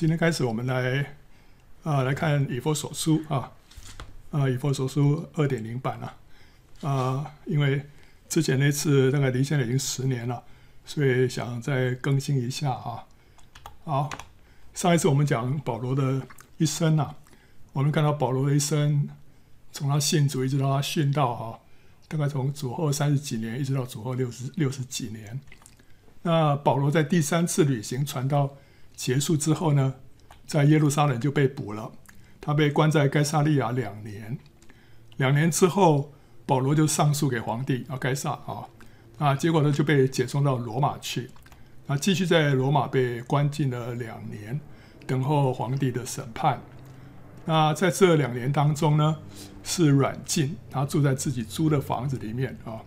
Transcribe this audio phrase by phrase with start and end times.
[0.00, 1.14] 今天开始，我们来
[1.82, 3.52] 啊来看以弗所书啊
[4.30, 6.16] 啊以弗所书二点零版了
[6.80, 7.84] 啊，因为
[8.26, 10.42] 之前那次大概离现在已经十年了，
[10.86, 13.04] 所以想再更新一下啊。
[13.84, 14.10] 好，
[14.72, 16.26] 上一次我们讲保罗的
[16.56, 17.14] 一生啊，
[17.74, 19.06] 我们看到保罗的一生，
[19.70, 21.60] 从他信主一直到他殉道哈，
[22.08, 25.38] 大概从主后三十几年，一直到主后六十六十几年。
[26.22, 28.56] 那保罗在第三次旅行传到
[29.00, 29.94] 结束之后呢，
[30.46, 31.90] 在耶路撒冷就被捕了。
[32.38, 34.38] 他被关在该撒利亚两年。
[35.16, 36.12] 两年之后，
[36.44, 38.68] 保罗就上诉给皇帝啊，该撒啊，
[39.16, 41.30] 啊，结果呢就被解送到罗马去。
[41.86, 44.60] 啊，继续在罗马被关禁了两年，
[45.06, 46.60] 等候皇帝的审判。
[47.46, 49.16] 那在这两年当中呢，
[49.64, 52.82] 是软禁，他住在自己租的房子里面啊，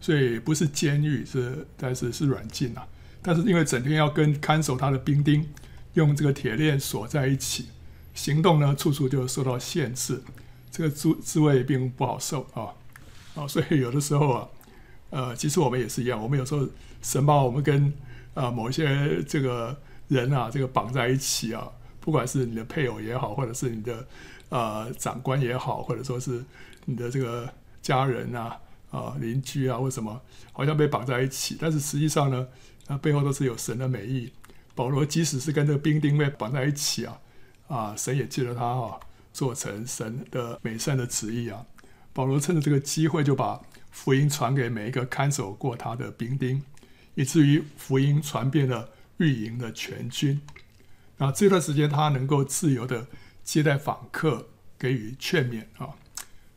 [0.00, 2.86] 所以不是监狱，是但是是软禁啊。
[3.22, 5.46] 但是因为整天要跟看守他的兵丁
[5.94, 7.66] 用这个铁链锁在一起，
[8.14, 10.22] 行动呢处处就受到限制，
[10.70, 12.72] 这个滋滋味并不好受啊
[13.34, 13.46] 啊！
[13.46, 14.48] 所以有的时候啊，
[15.10, 16.66] 呃，其实我们也是一样，我们有时候
[17.02, 17.92] 神把我们跟
[18.32, 19.76] 啊、某一些这个
[20.08, 21.68] 人啊这个绑在一起啊，
[22.00, 24.06] 不管是你的配偶也好，或者是你的
[24.48, 26.42] 呃长官也好，或者说是
[26.86, 28.56] 你的这个家人啊
[28.90, 30.20] 啊邻居啊，为什么
[30.52, 31.58] 好像被绑在一起？
[31.60, 32.46] 但是实际上呢？
[32.90, 34.32] 那背后都是有神的美意。
[34.74, 37.20] 保罗即使是跟这个兵丁被绑在一起啊，
[37.68, 38.98] 啊，神也借着他啊，
[39.32, 41.64] 做成神的美善的旨意啊。
[42.12, 46.60] 保罗趁着这个机会，就把福音传给每一个看守过他的兵丁，
[47.14, 48.88] 以至于福音传遍了
[49.18, 50.40] 御营的全军。
[51.18, 53.06] 那这段时间，他能够自由的
[53.44, 55.94] 接待访客，给予劝勉啊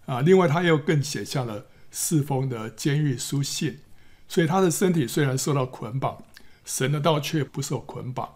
[0.08, 0.22] 啊。
[0.22, 3.78] 另外，他又更写下了四封的监狱书信。
[4.34, 6.24] 所以他的身体虽然受到捆绑，
[6.66, 8.34] 神的道却不受捆绑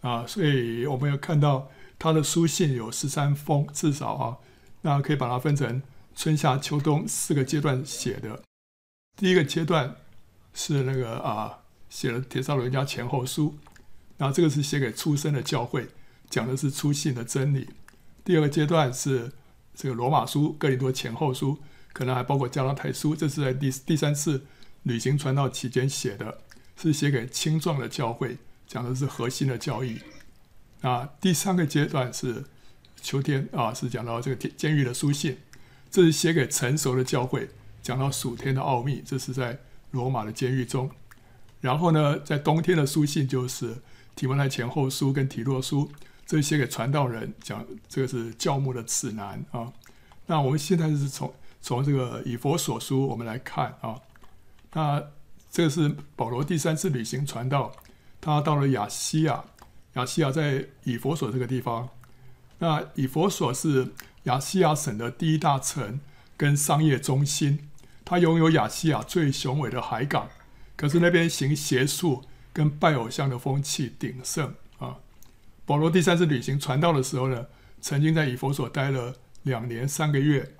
[0.00, 0.26] 啊！
[0.26, 4.38] 所以我们要看到他的书信有十三封，至少啊，
[4.80, 5.80] 那可以把它分成
[6.16, 8.42] 春夏秋冬四个阶段写的。
[9.16, 9.94] 第一个阶段
[10.52, 13.56] 是那个啊，写了帖撒罗尼迦前后书，
[14.16, 15.86] 那这个是写给初生的教会，
[16.28, 17.68] 讲的是初信的真理。
[18.24, 19.30] 第二个阶段是
[19.76, 21.58] 这个罗马书、哥林多前后书，
[21.92, 24.44] 可能还包括加拉太书，这是在第第三次。
[24.84, 26.38] 旅行传道期间写的，
[26.76, 30.00] 是写给青壮的教会，讲的是核心的教义。
[30.80, 32.44] 啊，第三个阶段是
[33.02, 35.38] 秋天啊，是讲到这个监狱的书信，
[35.90, 37.50] 这是写给成熟的教会，
[37.82, 39.58] 讲到属天的奥秘，这是在
[39.90, 40.90] 罗马的监狱中。
[41.60, 43.78] 然后呢，在冬天的书信就是
[44.14, 45.90] 提摩太前后书跟提洛书，
[46.24, 49.72] 这是写给传道人，讲这个是教牧的指南啊。
[50.26, 54.00] 那我们现在是从从这个以佛所书我们来看啊。
[54.72, 55.02] 那
[55.50, 57.72] 这是保罗第三次旅行传道，
[58.20, 59.44] 他到了亚西亚，
[59.94, 61.88] 亚西亚在以弗所这个地方。
[62.58, 63.92] 那以弗所是
[64.24, 66.00] 亚西亚省的第一大城
[66.36, 67.68] 跟商业中心，
[68.04, 70.28] 它拥有亚西亚最雄伟的海港。
[70.76, 74.96] 可是那边行邪术跟拜偶像的风气鼎盛啊。
[75.64, 77.46] 保罗第三次旅行传道的时候呢，
[77.80, 80.54] 曾经在以弗所待了两年三个月，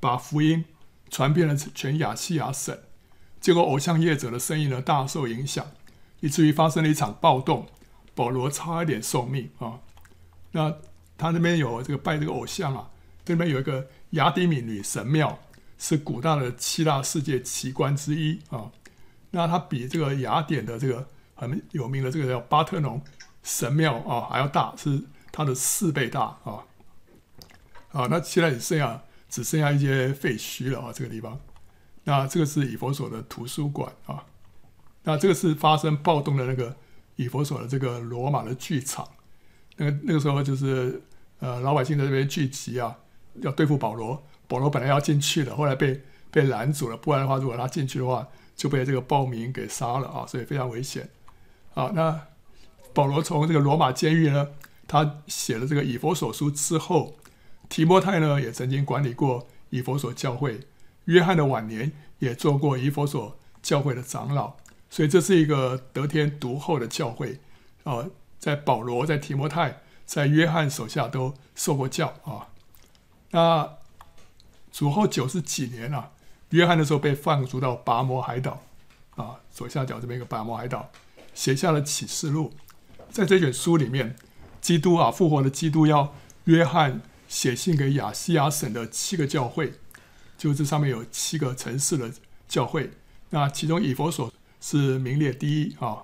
[0.00, 0.64] 把福音
[1.10, 2.76] 传遍了全亚西亚省。
[3.42, 5.66] 结果，偶像业者的生意呢大受影响，
[6.20, 7.66] 以至于发生了一场暴动，
[8.14, 9.80] 保罗差一点送命啊。
[10.52, 10.76] 那
[11.18, 12.88] 他那边有这个拜这个偶像啊，
[13.24, 15.40] 这边有一个雅典米女神庙，
[15.76, 18.70] 是古代的七大世界奇观之一啊。
[19.32, 23.02] 那它比这个雅典的这个很有名的这个叫巴特农
[23.42, 26.62] 神庙啊还要大，是它的四倍大啊。
[27.90, 31.40] 啊，那现在只剩下只剩下一些废墟了啊，这个地方。
[32.04, 34.24] 那这个是以弗所的图书馆啊，
[35.04, 36.76] 那这个是发生暴动的那个
[37.16, 39.08] 以弗所的这个罗马的剧场，
[39.76, 41.00] 那个那个时候就是
[41.38, 42.98] 呃老百姓在这边聚集啊，
[43.36, 48.26] 要对付保罗，保罗本来要进去的，后来被被拦阻了，不然的话如果他进去的话
[48.56, 51.08] 就被这个暴民给杀了啊，所以非常危险。
[51.74, 52.26] 啊，那
[52.92, 54.48] 保罗从这个罗马监狱呢，
[54.88, 57.14] 他写了这个以弗所书之后，
[57.68, 60.60] 提摩太呢也曾经管理过以弗所教会。
[61.06, 64.54] 约翰的晚年也做过以弗所教会的长老，
[64.90, 67.40] 所以这是一个得天独厚的教会
[67.84, 68.06] 啊。
[68.38, 72.48] 在保罗、在提摩太、在约翰手下都受过教啊。
[73.30, 73.74] 那
[74.72, 76.10] 主后九十几年啊，
[76.50, 78.62] 约翰的时候被放逐到拔摩海岛
[79.14, 80.90] 啊，左下角这边一个拔摩海岛，
[81.34, 82.52] 写下了启示录。
[83.10, 84.16] 在这卷书里面，
[84.60, 86.12] 基督啊复活的基督要
[86.46, 89.74] 约翰写信给亚西亚省的七个教会。
[90.42, 92.12] 就这上面有七个城市的
[92.48, 92.90] 教会，
[93.30, 94.28] 那其中以佛所
[94.60, 96.02] 是名列第一啊。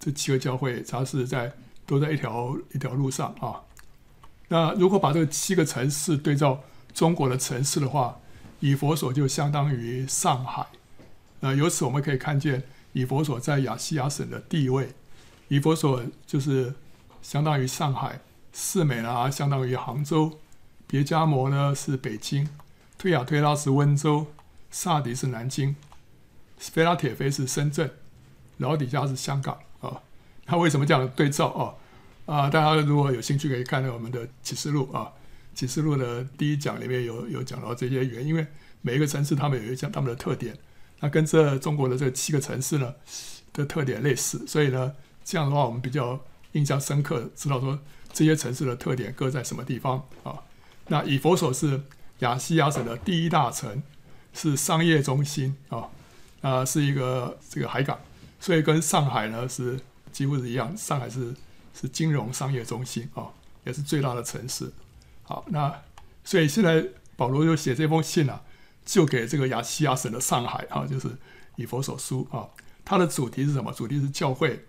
[0.00, 1.52] 这七个教会，它是在
[1.84, 3.60] 都在一条一条路上啊。
[4.48, 6.62] 那如果把这个七个城市对照
[6.94, 8.18] 中国的城市的话，
[8.60, 10.66] 以佛所就相当于上海。
[11.40, 12.62] 呃，由此我们可以看见
[12.94, 14.94] 以佛所在亚细亚省的地位。
[15.48, 16.72] 以佛所就是
[17.20, 18.20] 相当于上海，
[18.54, 20.38] 士美拿相当于杭州，
[20.86, 22.48] 别加摩呢是北京，
[22.98, 24.26] 推雅推拉是温州，
[24.70, 25.76] 萨迪是南京，
[26.56, 27.90] 菲拉铁菲是深圳，
[28.56, 30.00] 老底下是香港啊。
[30.46, 31.74] 他为什么这样对照啊？
[32.24, 35.12] 啊，大家如果有兴趣，可以看到我们的启示录啊，
[35.54, 38.46] 启示录的第一讲里面有有讲到这些原因，因为
[38.80, 40.56] 每一个城市他们有一项他们的特点，
[41.00, 42.94] 那跟这中国的这七个城市呢
[43.52, 46.18] 的特点类似，所以呢，这样的话我们比较
[46.52, 47.78] 印象深刻，知道说
[48.12, 50.42] 这些城市的特点各在什么地方啊。
[50.88, 51.80] 那以佛所是
[52.20, 53.82] 亚细亚省的第一大城，
[54.32, 55.88] 是商业中心啊，
[56.40, 57.98] 啊是一个这个海港，
[58.40, 59.80] 所以跟上海呢是
[60.12, 61.34] 几乎是一样，上海是。
[61.78, 63.28] 是金融商业中心啊，
[63.64, 64.72] 也是最大的城市。
[65.24, 65.82] 好，那
[66.24, 66.82] 所以现在
[67.16, 68.40] 保罗就写这封信啊，
[68.86, 71.10] 就给这个亚细亚省的上海啊，就是
[71.56, 72.48] 以弗所书啊。
[72.82, 73.70] 它的主题是什么？
[73.74, 74.64] 主题是教会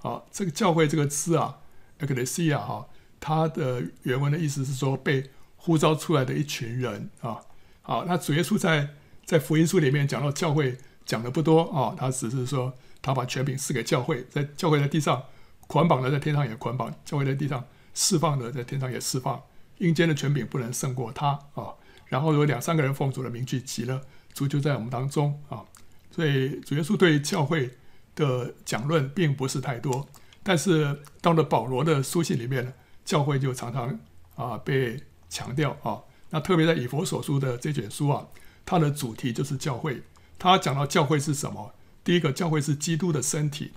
[0.00, 0.22] 啊。
[0.32, 1.58] 这个教会这个字啊
[2.00, 2.86] ，Ecclesia 哈，
[3.20, 5.30] 它的原文的意思是说被
[5.66, 7.40] 呼召出来的一群人啊。
[7.82, 8.90] 好，那主耶稣在
[9.24, 12.72] 在福音书里面讲到教会讲的不多啊，他只是说
[13.02, 15.24] 他把权柄赐给教会，在教会在地上。
[15.68, 19.42] 捆绑的在天上也捆绑，教会在地上释放的在天上也释放，
[19.78, 21.74] 阴间的权柄不能胜过他啊。
[22.06, 24.00] 然后有两三个人奉主的名聚集了，
[24.32, 25.64] 主就在我们当中啊。
[26.12, 27.76] 所以主耶稣对教会
[28.14, 30.06] 的讲论并不是太多，
[30.44, 32.72] 但是到了保罗的书信里面，
[33.04, 33.98] 教会就常常
[34.36, 36.02] 啊被强调啊。
[36.30, 38.26] 那特别在以佛所书的这卷书啊，
[38.64, 40.02] 它的主题就是教会。
[40.38, 41.74] 他讲到教会是什么？
[42.04, 43.72] 第一个，教会是基督的身体，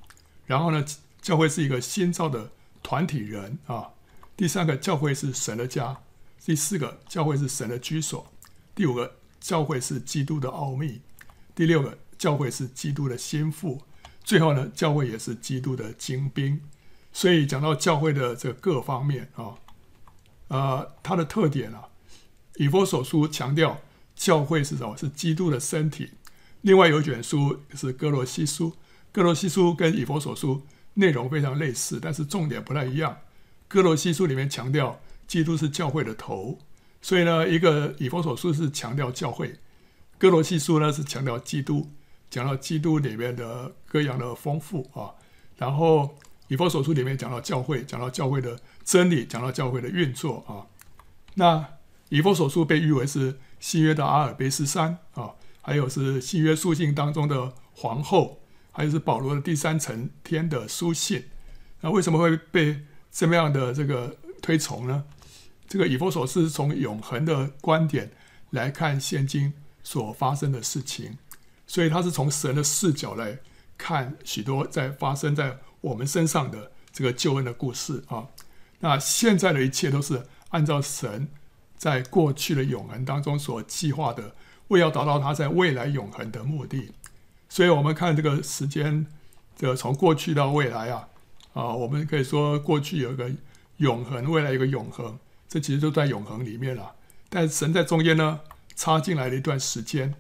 [0.45, 0.85] 然后呢？
[1.21, 2.51] 教会是一个新造的
[2.81, 3.89] 团体人啊。
[4.37, 5.97] 第三个，教会是神的家。
[6.45, 8.31] 第四个，教会是神的居所。
[8.73, 11.01] 第五个，教会是基督的奥秘。
[11.53, 13.81] 第六个，教会是基督的心腹。
[14.23, 16.61] 最后呢，教会也是基督的精兵。
[17.11, 19.55] 所以讲到教会的这各方面啊，
[20.49, 21.87] 呃，它的特点啊，
[22.57, 23.79] 以弗所书强调
[24.15, 24.95] 教会是什么？
[24.95, 26.11] 是基督的身体。
[26.61, 28.73] 另外有一卷书是哥罗西书，
[29.11, 30.61] 哥罗西书跟以弗所书。
[30.95, 33.19] 内容非常类似，但是重点不太一样。
[33.69, 36.59] 哥罗西书里面强调基督是教会的头，
[37.01, 39.59] 所以呢，一个以弗所书是强调教会，
[40.17, 41.91] 哥罗西书呢是强调基督，
[42.29, 45.13] 讲到基督里面的各样的丰富啊。
[45.55, 46.17] 然后
[46.49, 50.69] 以弗所书里面讲到教会，讲到教会的真理，讲到教会的运作啊。
[51.35, 51.65] 那
[52.09, 55.31] 以弗所书被誉为是新约的阿尔卑斯山啊，
[55.61, 58.35] 还有是新约书信当中的皇后。
[58.71, 61.25] 还有是保罗的第三层天的书信，
[61.81, 65.03] 那为什么会被这么样的这个推崇呢？
[65.67, 68.11] 这个以弗所是从永恒的观点
[68.51, 69.53] 来看现今
[69.83, 71.17] 所发生的事情，
[71.67, 73.39] 所以他是从神的视角来
[73.77, 78.27] 看许多在发生在我们身上的这个救恩的故事啊。
[78.79, 81.27] 那现在的一切都是按照神
[81.77, 84.35] 在过去的永恒当中所计划的，
[84.69, 86.91] 为要达到他在未来永恒的目的。
[87.49, 89.07] 所以，我们看这个时间，
[89.55, 91.07] 这个从过去到未来啊，
[91.53, 93.31] 啊，我们可以说过去有一个
[93.77, 95.17] 永恒，未来有一个永恒，
[95.47, 96.93] 这其实都在永恒里面了。
[97.27, 98.41] 但神在中间呢，
[98.75, 100.13] 插进来了一段时间，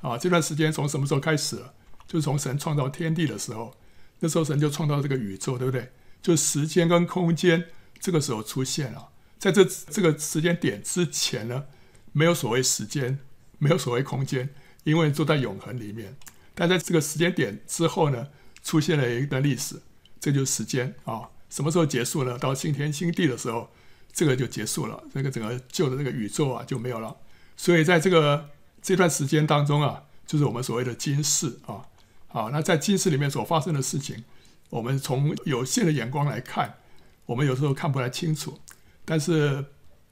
[0.00, 1.62] 啊，这段时间从什么时候开始？
[2.06, 3.74] 就是从神创造天地的时候，
[4.20, 5.90] 那时候神就创造这个宇宙，对不对？
[6.22, 7.64] 就时间跟空间
[7.98, 9.08] 这个时候出现了。
[9.38, 11.64] 在这这个时间点之前呢，
[12.12, 13.18] 没有所谓时间，
[13.58, 14.50] 没有所谓空间，
[14.84, 16.14] 因为都在永恒里面。
[16.54, 18.28] 但在这个时间点之后呢，
[18.62, 19.80] 出现了一段历史，
[20.20, 21.30] 这就是时间啊。
[21.48, 22.38] 什么时候结束呢？
[22.38, 23.70] 到新天新地的时候，
[24.12, 25.02] 这个就结束了。
[25.14, 27.16] 这个整个旧的这个宇宙啊就没有了。
[27.56, 28.50] 所以在这个
[28.82, 31.86] 这段时间当中啊，就是我们所谓的今世啊。
[32.32, 34.24] 好，那在今世里面所发生的事情，
[34.70, 36.78] 我们从有限的眼光来看，
[37.26, 38.58] 我们有时候看不太清楚。
[39.04, 39.64] 但是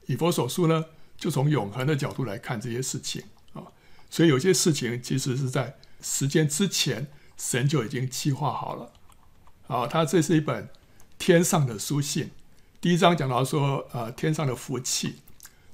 [0.05, 0.85] 以佛所书呢，
[1.17, 3.23] 就从永恒的角度来看这些事情
[3.53, 3.63] 啊。
[4.09, 5.77] 所以有些事情其实是在。
[6.01, 8.93] 时间之前，神就已经计划好了。
[9.67, 10.69] 好，他这是一本
[11.17, 12.31] 天上的书信。
[12.79, 15.15] 第一章讲到说，呃，天上的福气；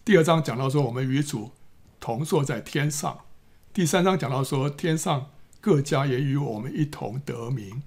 [0.04, 1.52] 第二章讲到说，我们与主
[2.00, 3.20] 同坐在天上；
[3.72, 5.30] 第三章讲到说，天上
[5.66, 7.82] 各家也与我们一同得名；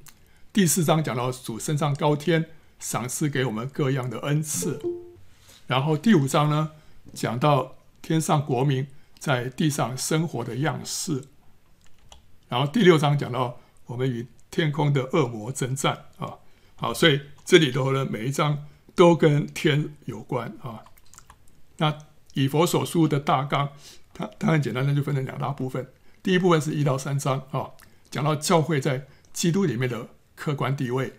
[0.52, 2.46] 第四章讲到主升上高天，
[2.80, 4.80] 赏赐给我们各样的恩赐；
[5.68, 6.72] 然后第五章呢，
[7.14, 8.88] 讲到天上国民
[9.20, 11.26] 在地上生活的样式。
[12.48, 16.38] 然后第六章讲到我们与天空的恶魔征战啊，
[16.74, 18.66] 好，所以这里头的每一章
[18.96, 20.82] 都跟天有关啊。
[21.76, 21.96] 那
[22.34, 23.68] 以佛所书的大纲，
[24.12, 25.92] 它它很简单的就分成两大部分。
[26.22, 27.70] 第一部分是一到三章啊，
[28.10, 31.14] 讲到教会在基督里面的客观地位。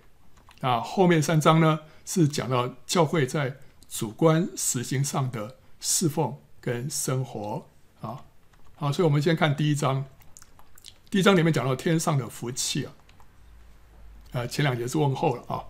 [0.61, 3.57] 那后面三章呢，是讲到教会在
[3.89, 7.65] 主观实行上的侍奉跟生活
[8.01, 8.25] 啊。
[8.75, 10.05] 好，所以我们先看第一章。
[11.09, 12.93] 第一章里面讲到天上的福气啊，
[14.33, 15.63] 呃，前两节是问候了啊。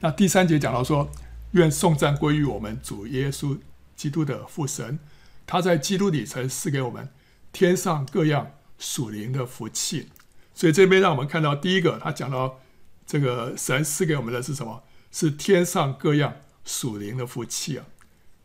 [0.00, 1.10] 那第三节讲到说，
[1.52, 3.58] 愿颂赞归于我们主耶稣
[3.96, 5.00] 基督的父神，
[5.46, 7.08] 他在基督里曾赐给我们
[7.52, 8.52] 天上各样
[8.84, 10.10] 属灵的福气。
[10.52, 12.60] 所以这边让我们看到，第一个他讲到
[13.06, 14.82] 这个神赐给我们的是什么？
[15.10, 17.86] 是天上各样属灵的福气啊。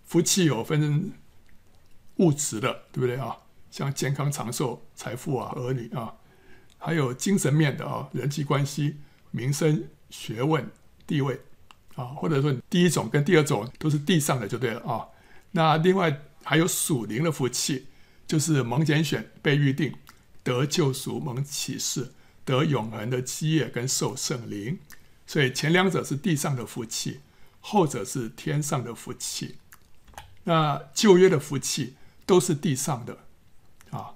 [0.06, 1.12] 福气有分
[2.16, 3.36] 物质的，对不对啊？
[3.70, 6.14] 像健康长寿、财富啊、儿女啊。
[6.78, 8.96] 还有精神面的啊，人际关系、
[9.32, 10.72] 名声、学问、
[11.06, 11.42] 地位
[11.96, 15.06] 啊，或者说第一种跟第二种都是地上的就对了啊。
[15.52, 17.88] 那另外还有属灵的福气，
[18.26, 19.94] 就是蒙拣选、被预定、
[20.44, 24.80] 得救赎、蒙启示、得永恒的基业跟受圣灵。
[25.26, 27.20] 所以前两者是地上的福气，
[27.60, 29.58] 后者是天上的福气。
[30.44, 33.18] 那旧约的福气都是地上的
[33.92, 34.16] 啊，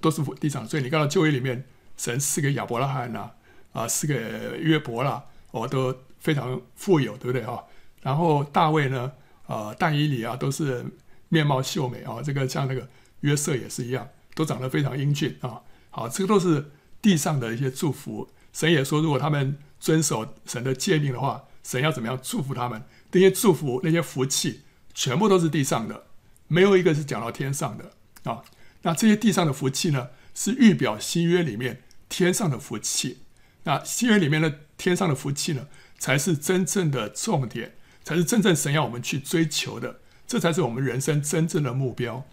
[0.00, 0.68] 都是地上。
[0.68, 1.64] 所以你看到旧约里面。
[1.94, 3.30] 神赐给亚伯拉罕呐，
[3.72, 4.14] 啊，赐给
[4.58, 7.64] 约伯啦，哦，都非常富有，对不对哈？
[8.00, 9.12] 然后大卫呢，
[9.46, 10.84] 啊，但以理啊，都是
[11.28, 12.88] 面貌秀美啊，这个像那个
[13.20, 15.60] 约瑟也是一样，都长得非常英俊啊。
[15.90, 18.30] 好，这个都是地上的一些祝福。
[18.52, 22.82] 神也说，如果他们遵守神的诫命的话，神要怎么样祝福他们？
[23.12, 24.62] 那些祝福、那些福气，
[24.94, 26.06] 全部都是地上的，
[26.48, 27.92] 没有一个是讲到天上的
[28.30, 28.42] 啊。
[28.82, 31.82] 那这些地上的福气呢，是预表新约里面。
[32.08, 33.22] 天上的福气，
[33.62, 35.66] 那新约里面的天上的福气呢，
[35.98, 37.72] 才是真正的重点，
[38.04, 42.26] 才是真正神要我们去追求的，这才是我们人生真正的目标。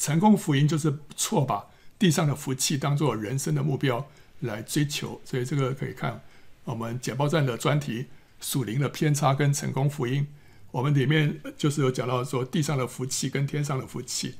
[0.00, 1.66] 成功福音就是错把
[1.98, 4.08] 地上的福气当做人生的目标
[4.40, 6.22] 来追求，所以这个可以看
[6.64, 8.06] 我们简报站的专题
[8.40, 10.26] 属灵的偏差跟成功福音，
[10.70, 14.36] 我们里面就是有讲到说地上的福气跟天上的福气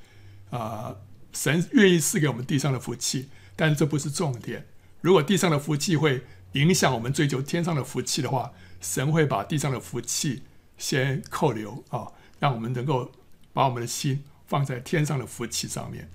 [0.48, 0.96] 啊，
[1.34, 3.28] 神愿意赐给我们地上的福气。
[3.54, 4.66] 但这不是重点。
[5.02, 10.44] 如果地上的福气会影响我们追求天上的福气的话，神会把地上的福气
[10.78, 13.12] 先扣留啊，让我们能够
[13.52, 16.10] 把我们的心放在天上的福气上面。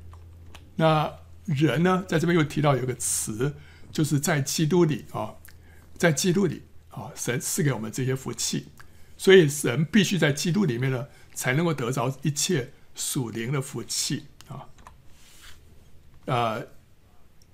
[0.75, 1.11] 那
[1.45, 3.55] 人呢，在这边又提到有个词，
[3.91, 5.35] 就是在基督里啊，
[5.97, 8.67] 在基督里啊，神赐给我们这些福气，
[9.17, 14.69] 所以神必须在基督里面呢，才能够得着一切属灵的福气啊，
[16.25, 16.67] 呃。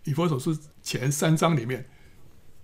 [0.04, 1.88] 以弗所书前三章里面，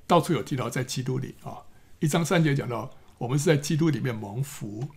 [0.07, 1.69] 到处有提到在基督里啊。
[1.99, 4.87] 一章三节讲到我们是在基督里面蒙福，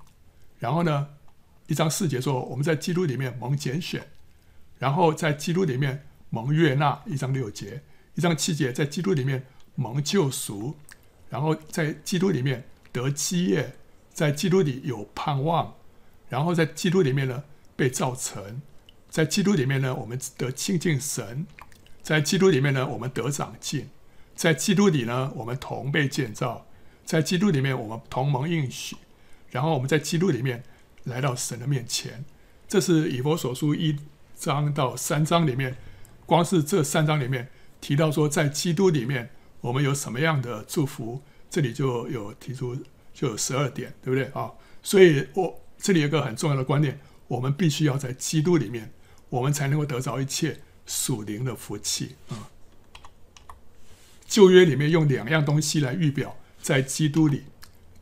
[0.59, 1.09] 然后呢，
[1.71, 4.09] 一章四节说我们在基督里面蒙拣选，
[4.81, 7.01] 然后在基督里面蒙悦纳。
[7.07, 7.85] 一章六节，
[8.17, 9.47] 一章七节在基督里面
[9.77, 10.75] 蒙救赎，
[11.29, 13.77] 然后在基督里面得基业，
[14.13, 15.77] 在基督里有盼望，
[16.29, 17.45] 然后在基督里面呢
[17.77, 18.61] 被造成，
[19.09, 21.47] 在基督里面呢我们得亲近神。
[22.03, 23.85] 在基督里面呢，我们得长进；
[24.35, 26.67] 在基督里呢，我们同被建造；
[27.05, 28.97] 在基督里面，我们同蒙应许。
[29.51, 30.65] 然后我们在基督里面
[31.05, 32.25] 来到神的面前。
[32.69, 33.99] 这是以弗所书一
[34.37, 35.77] 章到三章里面，
[36.27, 37.49] 光是这三章里面
[37.81, 39.31] 提到说，在基督里面
[39.61, 42.77] 我们有什么样的祝福，这里就有提出
[43.13, 44.53] 就有十二点，对不对啊？
[44.83, 48.93] 所以我这里有个很重要的观念：我们必须要在基督里面，
[49.29, 50.61] 我们才能够得着一切。
[50.87, 52.51] 属灵的福气啊，
[54.27, 57.45] 旧约里面用两样东西来预表在基督里。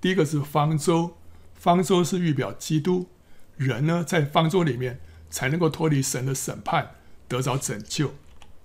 [0.01, 1.18] 第一个是方舟，
[1.59, 3.09] 方舟是预表基督，
[3.57, 6.95] 人呢在方舟里面才能够脱离神的审判，
[7.27, 8.15] 得着拯救。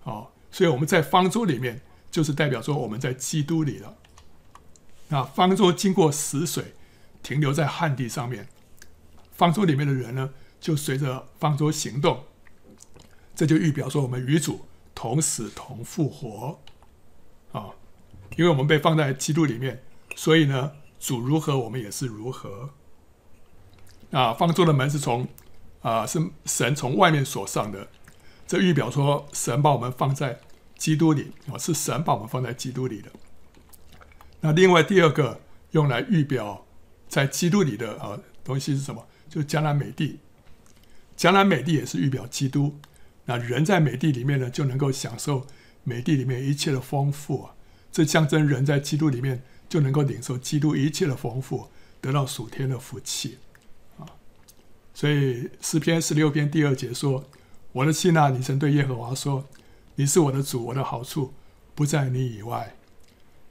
[0.03, 1.81] 哦，所以我们在方舟里面，
[2.11, 3.97] 就是代表说我们在基督里了。
[5.09, 6.73] 那方舟经过死水，
[7.21, 8.47] 停留在旱地上面，
[9.31, 12.25] 方舟里面的人呢，就随着方舟行动。
[13.35, 16.59] 这就预表说，我们与主同死同复活，
[17.51, 17.71] 啊，
[18.37, 19.83] 因为我们被放在基督里面，
[20.15, 22.69] 所以呢，主如何，我们也是如何。
[24.13, 25.27] 啊，方舟的门是从
[25.81, 27.87] 啊，是神从外面锁上的，
[28.45, 30.39] 这预表说，神把我们放在
[30.77, 33.11] 基督里啊，是神把我们放在基督里的。
[34.41, 35.41] 那另外第二个
[35.71, 36.63] 用来预表
[37.09, 39.03] 在基督里的啊东西是什么？
[39.27, 40.19] 就是迦南美地，
[41.17, 42.77] 迦南美地也是预表基督。
[43.25, 45.47] 那人在美地里面呢，就能够享受
[45.83, 47.55] 美地里面一切的丰富啊！
[47.91, 53.39] 这象征人在基督里面就能够领受基督一切的丰富，得到属天的福气。
[55.03, 57.25] 所以诗篇十六篇第二节说
[57.73, 59.49] ：“我的心啊，你曾对耶和华说，
[59.95, 61.33] 你是我的主，我的好处
[61.75, 62.77] 不在你以外。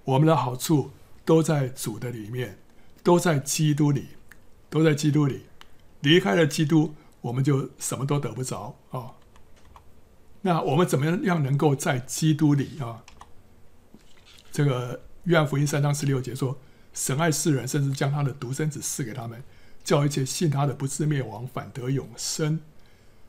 [0.05, 0.93] 我们的好处
[1.27, 2.57] 都在主的里面，
[3.03, 4.07] 都在基督里，
[4.71, 5.43] 都在基督里。
[6.01, 9.13] 离开了基督，我们就什么都得不着啊。
[10.41, 13.05] 那我们怎么样能够在基督里啊？
[14.51, 16.57] 这个约翰福音三章十六节说
[16.95, 19.45] ：“神爱世人，甚至将他的独生子赐给他们，
[19.85, 22.61] 叫一切信他的不至灭亡，反得永生。”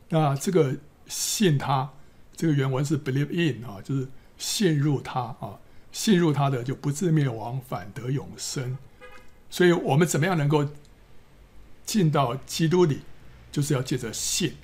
[0.10, 0.76] 那这个
[1.08, 1.94] 信他，
[2.36, 4.08] 这个原文是 believe in 啊，就是
[4.38, 5.60] 信入他啊，
[5.92, 8.78] 信入他的就不至灭亡，反得永生。
[9.50, 10.70] 所以我们怎么样能够
[11.86, 13.02] 进到基督里？
[13.52, 14.56] 就是要借着信。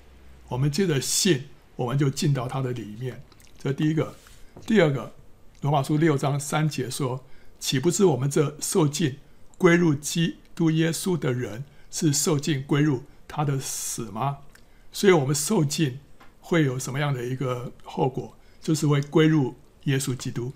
[0.47, 3.21] 我们借着信，我们就进到他的里面。
[3.57, 4.15] 这第一个，
[4.65, 5.13] 第二个。
[5.61, 7.25] 罗马书六章三节说
[7.59, 9.19] ：“岂不知我们这受浸
[9.57, 14.39] 归入基督耶稣的人，是受尽归入他的死吗？”
[14.91, 15.99] 所以，我们受尽
[16.39, 18.35] 会有什么样的一个后果？
[18.61, 20.51] 就是会归入耶稣基督。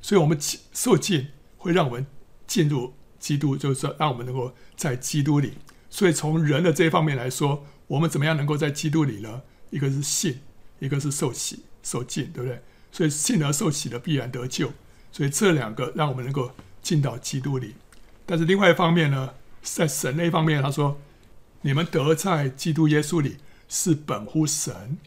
[0.00, 0.38] 所以，我们
[0.72, 2.06] 受尽会让我们
[2.46, 5.54] 进入基督，就是说，让我们能够在基督里。
[5.88, 9.42] 所以，从人的这一方面来说，我们怎么样能够在基督里呢？
[9.70, 10.40] 一个是信，
[10.78, 12.62] 一个是受洗、受尽，对不对？
[12.90, 14.72] 所以信而受洗的必然得救，
[15.12, 17.74] 所以这两个让我们能够进到基督里。
[18.24, 21.00] 但是另外一方面呢，在神那一方面，他说
[21.62, 24.98] ：“你们得在基督耶稣里是本乎神。”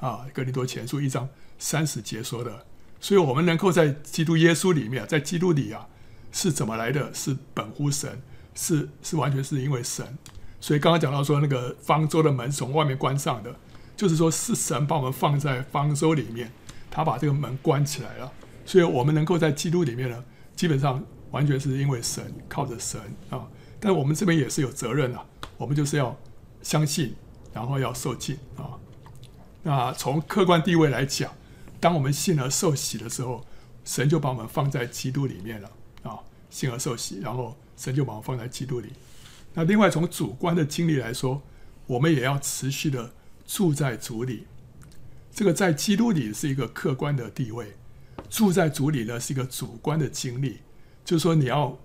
[0.00, 2.66] 啊，哥林多前书一章三十节说的。
[3.00, 5.86] 所以我们能够在基督耶稣里面，在基督里啊，
[6.32, 7.14] 是怎么来的？
[7.14, 8.20] 是本乎神，
[8.54, 10.18] 是是完全是因为神。
[10.60, 13.56] 所以刚刚讲到说，那个方舟的门从外面关上的，
[13.96, 16.50] 就是说是神把我们放在方舟里面。
[16.90, 18.32] 他把这个门关起来了，
[18.66, 20.24] 所以我们能够在基督里面呢，
[20.56, 21.00] 基本上
[21.30, 23.00] 完全是因为神，靠着神
[23.30, 23.46] 啊。
[23.80, 25.24] 但我们这边也是有责任啊，
[25.56, 26.16] 我们就是要
[26.62, 27.14] 相信，
[27.52, 28.78] 然后要受浸啊。
[29.62, 31.32] 那从客观地位来讲，
[31.80, 33.44] 当我们信而受洗的时候，
[33.84, 35.70] 神就把我们放在基督里面了
[36.02, 36.18] 啊。
[36.50, 38.90] 信而受洗，然后神就把我们放在基督里。
[39.54, 41.42] 那另外从主观的经历来说，
[41.86, 43.12] 我们也要持续的
[43.46, 44.46] 住在主里。
[45.32, 47.76] 这个在基督里是一个客观的地位，
[48.28, 50.58] 住在主里呢是一个主观的经历。
[51.04, 51.78] 就是说，你要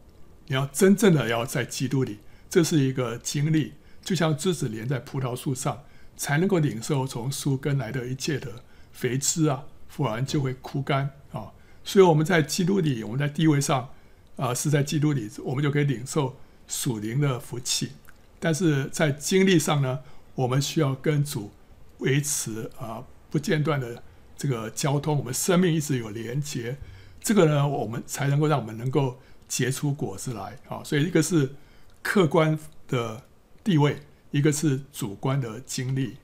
[0.47, 5.83] 你要真正的要在基督里，这是一个经历，就像枝子连在葡萄树上，
[6.15, 11.51] 才能够领受从树根来的一切的肥汁啊，不然就会枯干啊。
[11.83, 13.89] 所以我们在基督里，我们在地位上
[14.35, 17.91] 啊是在基督里，我们就可以领受属灵的福气。
[18.39, 19.99] 但是在经历上呢，
[20.35, 21.51] 我们需要跟主
[21.99, 23.03] 维持啊。
[23.31, 24.01] 不间断的
[24.37, 26.77] 这个交通，我们生命一直有连接，
[27.21, 30.83] 这个呢，我们才能够让我们能够结出果子来啊。
[30.83, 31.55] 所以一个是
[32.01, 33.23] 客观的
[33.63, 36.17] 地位，一个是主观的经历，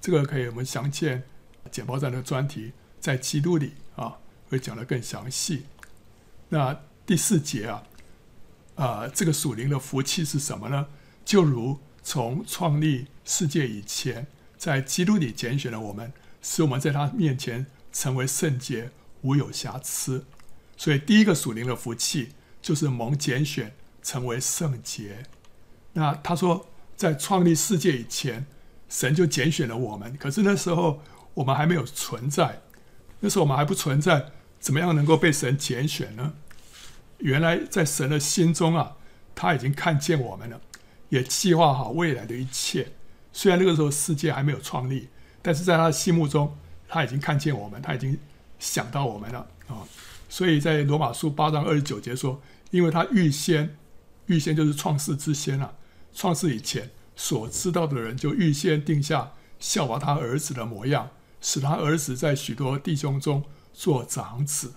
[0.00, 1.24] 这个可以我们详见
[1.70, 5.64] 简报站的专题，在基督里啊会讲得更详细。
[6.48, 7.82] 那第四节啊，
[8.76, 10.86] 啊，这个属灵的福气是什么呢？
[11.24, 14.26] 就如从创立世界以前，
[14.56, 16.12] 在基督里拣选了我们。
[16.40, 20.24] 使我们在他面前成为圣洁，无有瑕疵。
[20.76, 22.28] 所以，第一个属灵的福气
[22.60, 25.24] 就是蒙拣选，成为圣洁。
[25.92, 28.46] 那他说，在创立世界以前，
[28.88, 30.16] 神就拣选了我们。
[30.16, 31.00] 可是那时候
[31.34, 32.62] 我们还没有存在，
[33.20, 36.34] 那时候我们还不存在，怎么样能够被神拣选呢？
[37.18, 38.96] 原来在神的心中啊，
[39.34, 40.60] 他已经看见我们了，
[41.08, 42.92] 也计划好未来的一切。
[43.32, 45.08] 虽然那个时候世界还没有创立。
[45.40, 48.18] 但是在他的心目中，他已经看见我们，他已经
[48.58, 49.86] 想到我们了啊！
[50.28, 53.76] 所以在罗马书八章二十九节说，因为他预先，
[54.26, 55.72] 预先就是创世之先啊，
[56.12, 61.10] 创世以前所知道的人，就预先定下效法他儿子的模样，
[61.40, 64.74] 使他儿子在许多弟兄中做长子。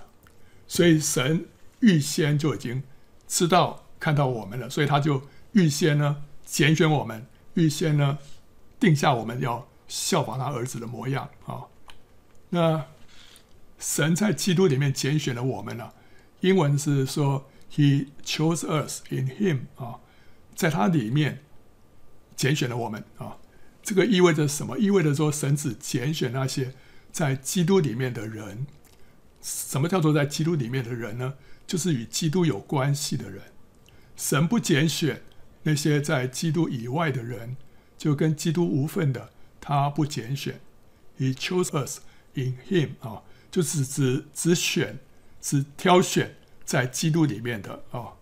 [0.67, 1.45] 所以神
[1.81, 2.83] 预先就已经
[3.27, 8.17] 知道看到我们了，所以他就预先呢拣选我们，预先呢
[8.79, 9.67] 定下我们要。
[9.91, 11.67] 效仿他儿子的模样啊！
[12.47, 12.85] 那
[13.81, 15.95] 神在基督里面拣选了我们了。
[16.41, 19.99] 英文是说 “He chose us in Him” 啊，
[20.55, 21.39] 在他里面
[22.35, 23.39] 拣选了我们啊。
[23.81, 24.77] 这个意味着什么？
[24.77, 26.75] 意味着说神只拣选那些
[27.11, 28.67] 在基督里面的人。
[29.41, 31.33] 什么叫做在基督里面的人呢？
[31.65, 33.41] 就是与基督有关系的人。
[34.15, 35.23] 神不拣选
[35.63, 37.57] 那些在基督以外的人，
[37.97, 39.31] 就跟基督无分的。
[39.59, 40.59] 他不拣选
[41.17, 42.01] ，He chose us
[42.33, 44.97] in Him 啊，就是只只选、
[45.41, 48.13] 只挑选在基督里面的啊，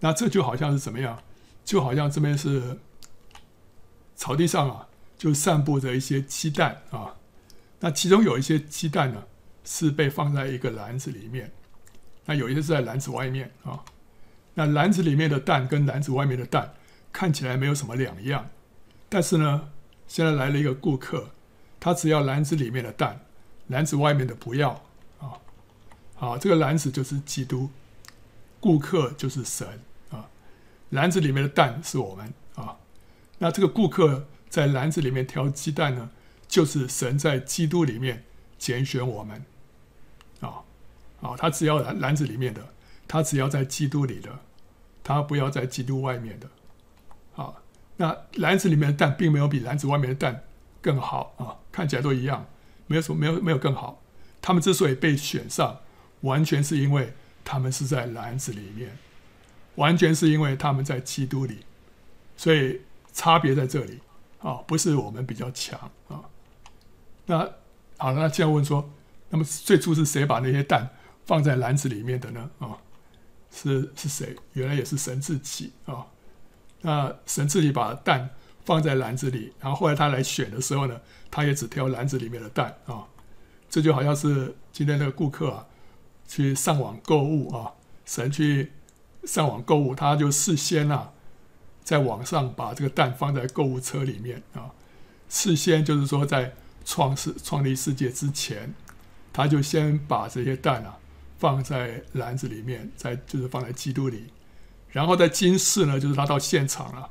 [0.00, 1.20] 那这就好像是怎么样？
[1.64, 2.78] 就好像这边是
[4.14, 7.16] 草地上啊，就散布着一些鸡蛋啊。
[7.80, 9.24] 那其中有一些鸡蛋呢，
[9.64, 11.52] 是被放在一个篮子里面，
[12.26, 13.84] 那有一些是在篮子外面啊。
[14.54, 16.74] 那篮子里面的蛋跟篮子外面的蛋
[17.12, 18.48] 看起来没有什么两样，
[19.08, 19.72] 但是呢，
[20.06, 21.30] 现在来了一个顾客，
[21.78, 23.25] 他只要篮子里面的蛋，
[23.68, 24.70] 篮子外面的不要
[25.18, 25.38] 啊。
[26.14, 27.70] 好，这个篮子就是基督，
[28.60, 29.66] 顾客就是神
[30.10, 30.28] 啊。
[30.90, 32.76] 篮子里面的蛋是我们啊。
[33.38, 36.10] 那这个顾客在篮子里面挑鸡蛋呢，
[36.48, 38.24] 就是神在基督里面
[38.58, 39.44] 拣选我们
[40.40, 40.62] 啊。
[41.20, 42.68] 啊，他只要篮篮子里面的，
[43.06, 44.30] 他只要在基督里的。
[45.08, 46.50] 他不要在基督外面的，
[47.36, 47.54] 啊，
[47.96, 50.42] 那篮子里面的蛋并没有比篮子外面的蛋
[50.82, 52.44] 更好啊，看起来都一样，
[52.86, 54.02] 没有什么，没有没有更好。
[54.40, 55.80] 他们之所以被选上，
[56.20, 58.96] 完全是因为他们是在篮子里面，
[59.74, 61.64] 完全是因为他们在基督里，
[62.36, 64.00] 所以差别在这里
[64.40, 66.22] 啊，不是我们比较强啊。
[67.26, 67.38] 那
[67.98, 68.90] 好了，那这样问说，
[69.30, 70.90] 那么最初是谁把那些蛋
[71.24, 72.50] 放在篮子里面的呢？
[72.58, 72.78] 啊？
[73.50, 74.36] 是是谁？
[74.52, 76.04] 原来也是神自己啊！
[76.82, 78.28] 那神自己把蛋
[78.66, 81.00] 放在篮子里，然后后来他来选的时候呢，
[81.30, 83.06] 他也只挑篮子里面的蛋啊。
[83.70, 85.66] 这就好像是今天那个顾客啊，
[86.28, 87.72] 去上网购物啊，
[88.04, 88.72] 神去
[89.24, 91.12] 上网购物，他就事先啊，
[91.82, 94.72] 在网上把这个蛋放在购物车里面啊。
[95.30, 96.52] 事先就是说，在
[96.84, 98.74] 创世创立世界之前，
[99.32, 100.98] 他就先把这些蛋啊。
[101.38, 104.32] 放在篮子里面，在就是放在基督里，
[104.88, 107.10] 然后在今世呢，就是他到现场了，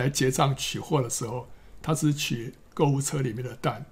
[0.00, 1.48] 来结账取货的时候，
[1.82, 3.86] 他只取购物车里面的蛋，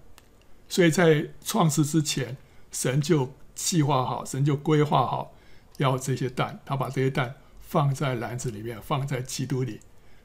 [0.68, 2.37] 所以在创世之前，
[2.73, 5.35] 神就计划好，神就规划好
[5.77, 9.81] 要这些蛋，他把这些蛋放在篮子里面，放在基督里，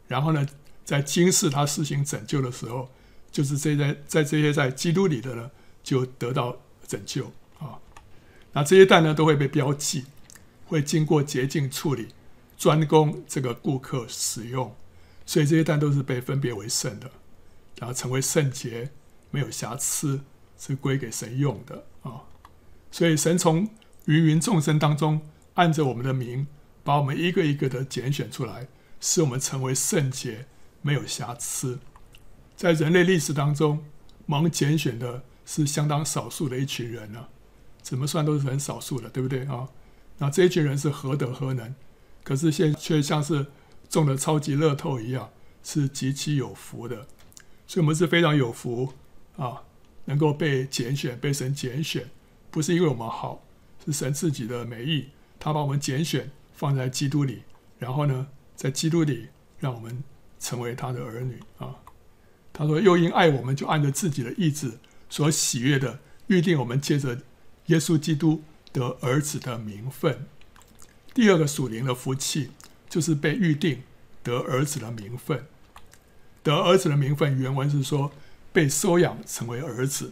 [0.08, 0.46] 然后呢，
[0.86, 2.90] 在今世他施行拯救的时候，
[3.32, 5.52] 就是这些在这些在基督里的呢，
[5.84, 7.80] 就得到拯救啊。
[8.54, 10.06] 那这些蛋呢，都会被标记，
[10.66, 12.10] 会经过洁净处理，
[12.58, 14.76] 专供这个顾客使用。
[15.26, 17.10] 所以这些蛋都是被分别为圣的，
[17.80, 18.92] 然后成为圣洁，
[19.32, 20.22] 没有瑕疵，
[20.58, 22.24] 是归给神用的啊。
[22.92, 23.68] 所以神从
[24.06, 25.22] 芸芸众生当中，
[25.56, 26.48] 按着我们的名，
[26.84, 28.68] 把我们一个一个的拣选出来，
[29.00, 30.46] 使我们成为圣洁，
[30.82, 31.80] 没有瑕疵。
[32.56, 33.84] 在人类历史当中，
[34.26, 37.28] 蒙拣选的是相当少数的一群人呢。
[37.82, 39.68] 怎么算都是很少数的，对不对啊？
[40.20, 41.74] 那这一群人是何德何能？
[42.24, 43.48] 可是现却像是
[43.94, 45.30] 中了超级乐透一样，
[45.64, 47.06] 是极其有福的。
[47.68, 48.92] 所以我们是非常有福
[49.38, 49.62] 啊，
[50.06, 52.10] 能够被拣选、被神拣选，
[52.50, 53.44] 不是因为我们好，
[53.86, 57.44] 是神自己的美意，他把我们拣选放在基督里，
[57.78, 59.28] 然后呢，在基督里
[59.60, 60.04] 让我们
[60.40, 61.76] 成为他的儿女啊。
[62.52, 67.22] 他说：“又因爱我们，就按着自己的意志所喜悦的预定我们，借着。”
[67.68, 70.26] 耶稣基督得儿子的名分，
[71.14, 72.50] 第二个属灵的福气
[72.94, 73.82] 就是被预定
[74.22, 75.48] 得儿子的名分。
[76.44, 78.12] 得儿子的名分，原文是说
[78.52, 80.12] 被收养成为儿子，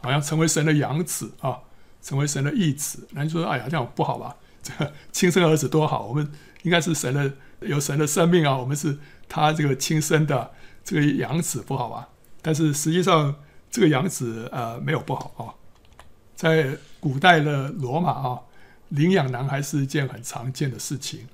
[0.00, 1.58] 好像成为神的养子啊，
[2.00, 3.08] 成为神的义子。
[3.10, 4.36] 那你说，哎呀，这样不好吧？
[4.62, 6.30] 这 个亲生儿子多好，我们
[6.62, 8.96] 应该是神的，有神的生命啊，我们是
[9.28, 10.52] 他这个亲生的
[10.84, 12.10] 这个养子，不好吧？
[12.40, 13.34] 但是实际上，
[13.72, 15.42] 这个养子呃没有不好啊。
[16.36, 18.38] 在古代的罗马啊，
[18.90, 21.26] 领养男孩是一件很常见的事情，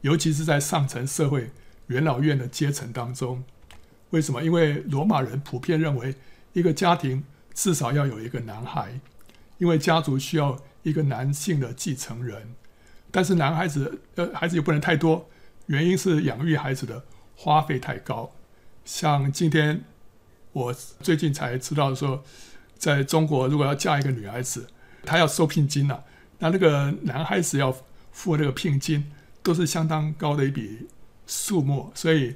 [0.00, 1.50] 尤其是在上层社会
[1.86, 3.44] 元老院的阶层当中。
[4.10, 4.42] 为什么？
[4.42, 6.14] 因为罗马人普遍认为，
[6.52, 9.00] 一个家庭至少要有一个男孩，
[9.58, 12.54] 因为家族需要一个男性的继承人。
[13.10, 15.28] 但是男孩子呃，孩子又不能太多，
[15.66, 17.04] 原因是养育孩子的
[17.34, 18.32] 花费太高。
[18.84, 19.84] 像今天
[20.52, 22.24] 我最近才知道说。
[22.78, 24.68] 在中国，如果要嫁一个女孩子，
[25.02, 26.04] 她要收聘金了，
[26.40, 27.74] 那那个男孩子要
[28.12, 29.10] 付那个聘金，
[29.46, 30.88] 都是相当高的一笔
[31.24, 32.34] 数目，所以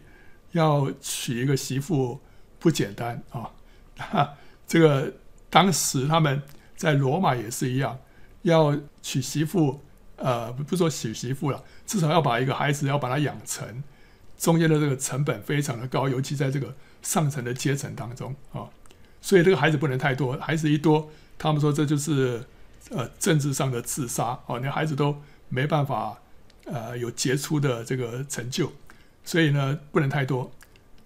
[0.52, 2.20] 要娶一个媳妇
[2.60, 3.50] 不简单啊。
[4.64, 5.12] 这个
[5.50, 6.40] 当时他们
[6.76, 7.98] 在罗马也是一样，
[8.42, 9.80] 要娶媳妇，
[10.14, 13.82] 呃，不说娶媳妇了，至少要把一个孩子要把他养成，
[14.38, 18.70] 中间的这个成本非常的高，尤其在这个上层的阶层当中啊。
[19.20, 22.44] 所以这个孩子不能太多，孩子一多，他们说这就是
[22.90, 26.16] 呃政治上的自杀哦，连孩子都没办法
[26.72, 28.72] 呃有杰出的这个成就，
[29.24, 30.50] 所以呢不能太多。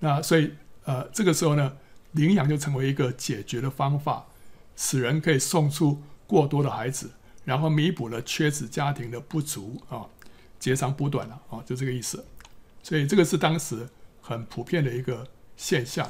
[0.00, 0.52] 那所以
[0.84, 1.76] 呃这个时候呢，
[2.12, 4.26] 领养就成为一个解决的方法，
[4.76, 7.10] 使人可以送出过多的孩子，
[7.44, 10.06] 然后弥补了缺子家庭的不足啊。
[10.58, 12.24] 截长补短了啊，就这个意思。
[12.82, 13.86] 所以这个是当时
[14.22, 16.08] 很普遍的一个现象。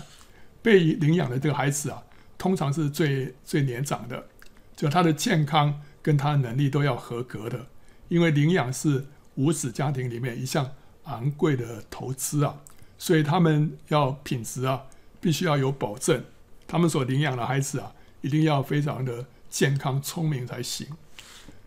[0.62, 2.02] 被领养的这个孩子啊，
[2.38, 4.28] 通常是最最年长的，
[4.74, 7.66] 就他的健康跟他的能力都要合格的，
[8.08, 10.72] 因为领养是无子家庭里面一项
[11.04, 12.60] 昂贵的投资啊，
[12.96, 14.84] 所以他们要品质啊，
[15.20, 16.24] 必须要有保证。
[16.66, 20.86] 他们所领养的孩子啊，一定要非常的健康聪明才行。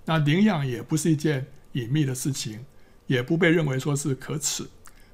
[0.06, 2.65] 那领养也不是一件隐秘的事情，
[3.08, 4.67] 也不被认为说是可耻。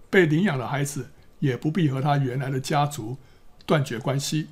[0.10, 3.18] 被领养的孩子也不必和他原来的家族
[3.66, 4.48] 断绝关系，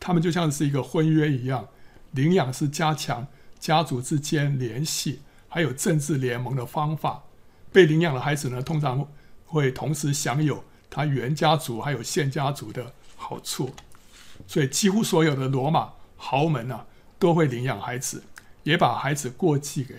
[0.00, 1.68] 他们就像是一个婚约一样。
[2.10, 3.26] 领养是加强
[3.58, 7.22] 家族之间联系，还有政治联盟的方法。
[7.74, 9.08] 被领养的孩子呢，通常
[9.46, 13.74] 会同时享有他原家族还有现家族的好处。
[14.46, 16.86] 所以，几乎所有的罗马豪门啊，
[17.18, 18.22] 都会领养孩子，
[18.62, 19.96] 也把孩子过继给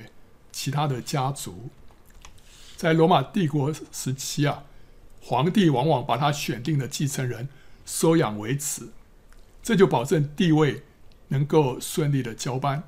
[0.54, 1.70] 其他的家族。
[2.78, 4.64] 在罗马帝国时期啊，
[5.22, 7.50] 皇帝往往把他选定的继承人
[7.86, 8.94] 收养为子，
[9.62, 10.84] 这就保证帝位
[11.28, 12.84] 能够顺利的交班。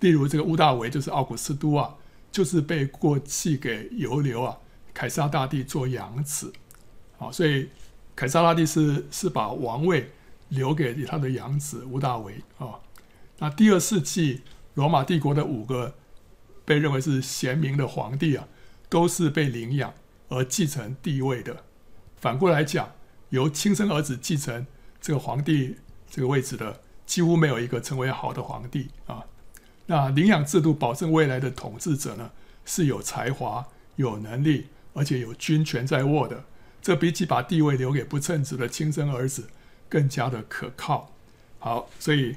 [0.00, 1.94] 例如，这个屋大维就是奥古斯都啊，
[2.32, 4.58] 就是被过继给尤留啊，
[4.92, 6.52] 凯撒大帝做养子。
[7.18, 7.68] 啊，所以
[8.16, 10.10] 凯撒大帝是是把王位
[10.48, 12.80] 留给他的养子屋大维啊。
[13.38, 14.40] 那第二世纪
[14.74, 15.94] 罗马帝国的五个
[16.64, 18.48] 被认为是贤明的皇帝啊，
[18.88, 19.94] 都是被领养
[20.28, 21.64] 而继承帝位的。
[22.16, 22.90] 反过来讲，
[23.28, 24.66] 由亲生儿子继承
[25.00, 25.76] 这个皇帝
[26.10, 29.24] 这个位置的，几乎没有一个成为好的皇帝啊。
[29.92, 32.30] 那领养制度保证未来的统治者呢，
[32.64, 36.44] 是有才华、有能力，而且有军权在握的。
[36.80, 39.50] 这比起把地位留给不称职的亲生儿子
[39.90, 41.12] 更加的可靠。
[41.58, 42.36] 好，所以。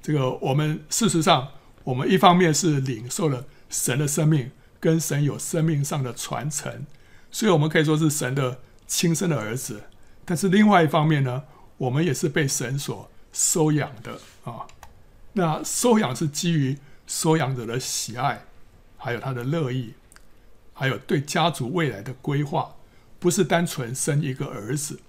[0.00, 1.48] 这个我们事实上，
[1.82, 6.86] 我们一方面是领受了神的生命，跟神有生命上的传承，
[7.32, 9.82] 所以我们可以说是神的亲生的儿子。
[10.24, 11.42] 但是另外一方面呢，
[11.78, 14.66] 我们也是被神所收养的啊。
[15.34, 18.44] 那收养是基于收养者的喜爱，
[18.96, 19.94] 还有他的乐意，
[20.72, 22.76] 还有对家族未来的规划，
[23.18, 25.00] 不是单纯生一个儿子。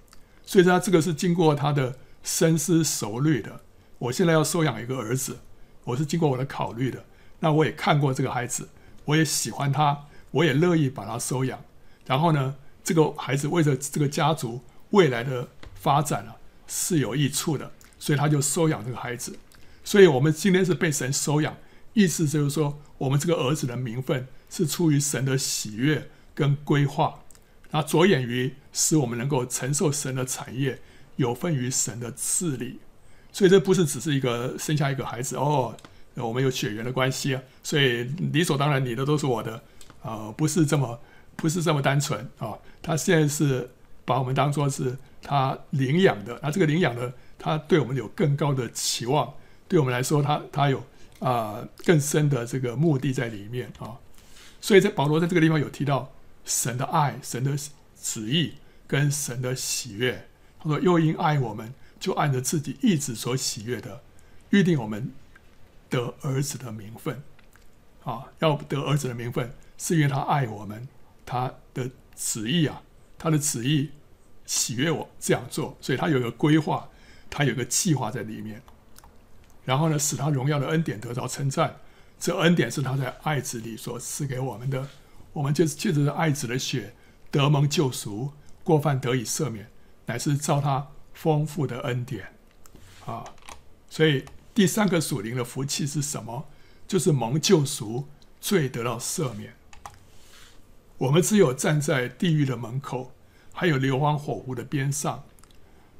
[0.44, 3.60] 所以他这个是经过他的深思熟虑的。
[3.98, 5.38] 我现在要收养一个儿子，
[5.84, 7.04] 我是经过我的考虑的。
[7.40, 8.68] 那我也看过这个孩子，
[9.04, 11.62] 我也喜欢他，我也乐意把他收养。
[12.04, 14.60] 然后呢，这个孩子为了这个家族
[14.90, 16.36] 未来的发展啊，
[16.66, 19.38] 是有益处的，所以他就收养这个孩子。
[19.86, 21.56] 所以我们今天是被神收养，
[21.92, 27.22] 意思就是说，我们这个儿子的名分是出于神的喜悦跟规划，
[27.70, 30.80] 那着眼于使我们能够承受神的产业，
[31.14, 32.80] 有份于神的治理。
[33.30, 35.76] 所以这不是只是一个生下一个孩子哦，
[36.14, 39.54] 我们有血缘的关系啊，所以理所当然你的都是我的，
[40.02, 40.98] 啊、呃，不是这么
[41.36, 43.70] 不是这么单纯啊、他现在是
[44.04, 49.32] 把我们当作是他领养的，那这个领养呢他对我们有更高的期望，
[49.68, 50.82] 对我们来说他他有
[51.20, 53.96] 啊、更深的这个目的在里面啊、
[54.60, 56.12] 所以在保罗在这个地方有提到
[56.44, 57.56] 神的爱、神的
[58.00, 58.54] 旨意
[58.86, 61.72] 跟神的喜悦，他说又因爱我们。
[61.98, 64.02] 就按着自己意志所喜悦的，
[64.50, 65.12] 预定我们
[65.88, 67.22] 得儿子的名分，
[68.04, 70.86] 啊，要得儿子的名分，是因为他爱我们，
[71.24, 72.82] 他的旨意啊，
[73.18, 73.90] 他的旨意
[74.44, 76.86] 喜悦我这样做，所以他有个规划，
[77.30, 78.62] 他有个计划在里面。
[79.66, 81.76] 然后呢，使他荣耀的恩典得到称赞，
[82.18, 84.88] 这恩典是他在爱子里所赐给我们的，
[85.34, 86.94] 我们就是借着爱子的血
[87.30, 88.32] 得蒙救赎，
[88.64, 89.68] 过犯得以赦免，
[90.06, 90.88] 乃是照他。
[91.16, 92.34] 丰富的恩典，
[93.06, 93.24] 啊，
[93.88, 96.46] 所以第三个属灵的福气是什么？
[96.86, 98.06] 就是蒙救赎，
[98.38, 99.54] 罪得到赦免。
[100.98, 103.12] 我们只有站在地狱的门口，
[103.54, 105.24] 还有硫磺火湖的边上，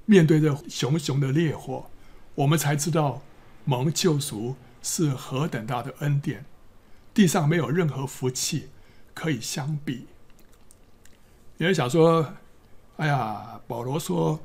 [0.05, 1.91] 面对着熊熊的烈火，
[2.35, 3.23] 我们才知道
[3.67, 6.47] 蒙救赎是何等大的恩典。
[7.13, 8.71] 地上没有任何福气
[9.13, 10.07] 可以相比。
[11.59, 12.35] 有人想说
[12.97, 14.41] ：“哎呀，保罗说。”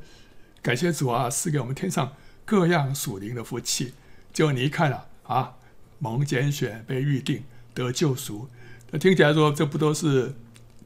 [0.61, 2.13] 感谢主啊，赐给我们天上
[2.45, 3.95] 各样属灵的福气。
[4.31, 5.55] 结果你一看啊，
[5.97, 8.47] 蒙拣选、被预定、得救赎，
[8.91, 10.35] 那听起来说这不都是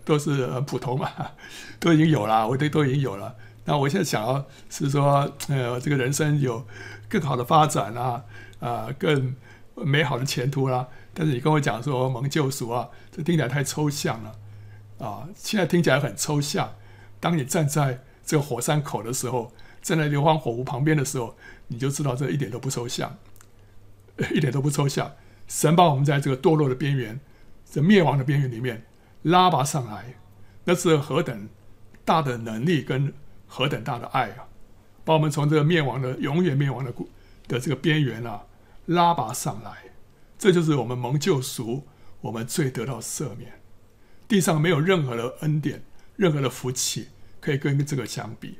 [0.06, 1.12] 都是很普通嘛？
[1.78, 3.36] 都已经有了，我都都已经有了。
[3.66, 6.66] 那我现在想要是说，呃，这个人生有
[7.10, 8.24] 更好的发展啊，
[8.60, 9.36] 啊，更
[9.76, 14.32] 美好的前途啦、但是你跟我讲说蒙救赎啊，这听起来太抽象了
[15.00, 15.28] 啊！
[15.36, 16.76] 现在听起来很抽象。
[17.20, 21.36] 当你站在这个火山口的时候，站在硫磺火湖旁边的时候，
[21.68, 23.18] 你就知道这一点都不抽象，
[24.34, 25.12] 一点都不抽象。
[25.48, 27.20] 神把我们在这个堕落的边缘
[27.70, 28.86] 这灭亡的边缘里面
[29.24, 30.16] 拉拔上来，
[30.64, 31.50] 那是何等
[32.04, 33.14] 大的能力跟
[33.48, 34.48] 何等大的爱啊！
[35.06, 36.92] 把我们从这个灭亡的永远灭亡的
[37.48, 38.44] 的这个边缘啊
[38.88, 39.72] 拉拔上来，
[40.38, 41.84] 这就是我们蒙救赎，
[42.22, 43.54] 我们最得到赦免。
[44.28, 45.84] 地上没有任何的恩典，
[46.16, 48.58] 任何的福气可以跟这个相比，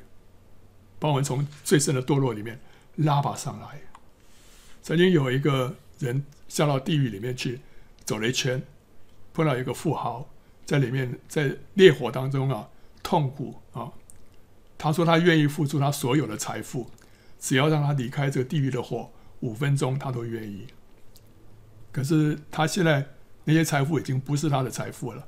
[1.00, 2.60] 把我们从最深的堕落里面
[2.94, 3.80] 拉拔上来。
[4.82, 7.60] 曾经有一个人下到地狱里面去，
[8.04, 8.62] 走了一圈，
[9.34, 10.28] 碰到一个富豪
[10.64, 12.68] 在里面，在烈火当中啊
[13.02, 13.90] 痛苦啊。
[14.78, 16.90] 他说他愿意付出他所有的财富，
[17.38, 19.10] 只要让他离开这个地狱的火
[19.40, 20.66] 五分钟，他都愿意。
[21.92, 23.06] 可是他现在
[23.44, 25.26] 那些财富已经不是他的财富了。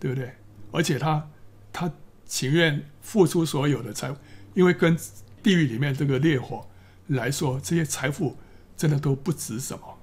[0.00, 0.32] 对不对？
[0.72, 1.28] 而且他
[1.70, 1.92] 他
[2.24, 4.16] 情愿付出所有的财，
[4.54, 4.96] 因为跟
[5.42, 6.66] 地狱里面这个烈火
[7.08, 8.34] 来说，这些财富
[8.78, 9.98] 真的都不值什么。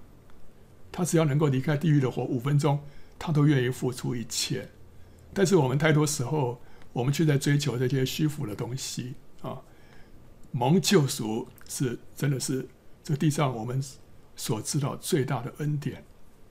[0.92, 2.80] 他只要能够离开地狱的火五分钟，
[3.18, 4.70] 他都愿意付出一切。
[5.34, 6.62] 但是我们太多时候，
[6.98, 9.62] 我们却在追求这些虚浮的东西啊。
[10.52, 12.68] 蒙救赎是真的是
[13.04, 13.84] 这地上我们
[14.36, 16.04] 所知道最大的恩典，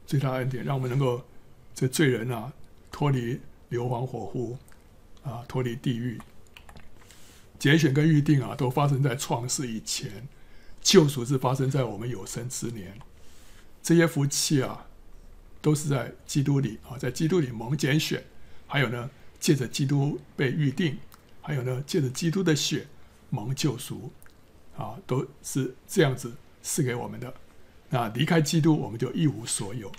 [0.07, 1.25] 最大的恩典，让我们能够
[1.75, 2.53] 这罪人啊。
[2.93, 4.57] 脱离硫磺火湖，
[5.23, 6.19] 啊，脱离地狱，
[7.59, 10.29] 拣选跟预定啊，都发生在创世以前，
[10.81, 12.99] 救赎是发生在我们有生之年。
[13.83, 14.87] 这些福气啊，
[15.61, 18.25] 都是在基督里啊，在基督里蒙拣选，
[18.67, 20.99] 还有呢，借着基督被预定，
[21.43, 22.87] 还有呢，借着基督的血
[23.31, 24.11] 蒙救赎，
[24.77, 27.33] 啊，都是这样子赐给我们的。
[27.89, 29.93] 那离开基督，我们就一无所有。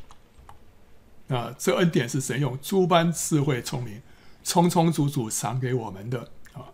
[1.27, 4.01] 那，这恩典是神用诸般智慧聪明，
[4.43, 6.71] 充充足足赏给我们的啊。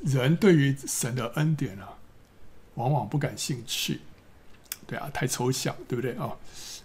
[0.00, 1.98] 人对于神的恩典啊，
[2.74, 4.00] 往往不感兴趣，
[4.86, 6.36] 对啊，太抽象，对不对啊？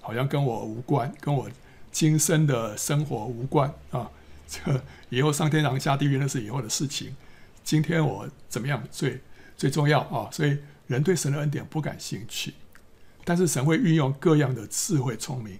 [0.01, 1.49] 好像跟我无关，跟我
[1.91, 4.11] 今生的生活无关啊。
[4.47, 7.15] 这以后上天堂下地狱那是以后的事情，
[7.63, 9.21] 今天我怎么样最
[9.57, 10.29] 最重要啊？
[10.31, 12.53] 所以人对神的恩典不感兴趣，
[13.23, 15.59] 但是神会运用各样的智慧聪明。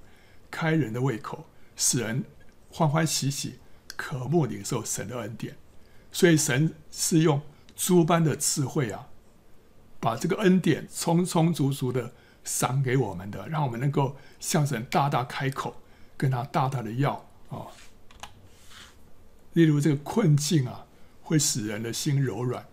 [0.52, 1.46] 开人的胃口，
[1.76, 2.24] 使人
[2.70, 3.56] 欢欢喜喜、
[3.98, 5.58] 渴慕领受神的恩典。
[6.14, 7.42] 所以神是用
[7.76, 9.08] 诸般的智慧啊，
[10.00, 12.14] 把这个恩典充充足足的
[12.46, 15.76] 赏给我们的，让我们能够向神大大开口，
[16.16, 17.14] 跟他大大的要
[17.50, 17.68] 啊。
[19.56, 20.86] 例如这个困境啊，
[21.24, 22.66] 会使人的心柔软，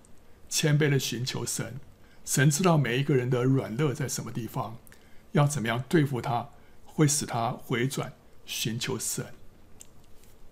[0.48, 1.80] 谦卑的寻求神。
[2.24, 4.76] 神知道每一个人的软弱在什么地方，
[5.32, 6.50] 要怎么样对付他。
[6.94, 8.12] 会使他回转，
[8.44, 9.24] 寻求神。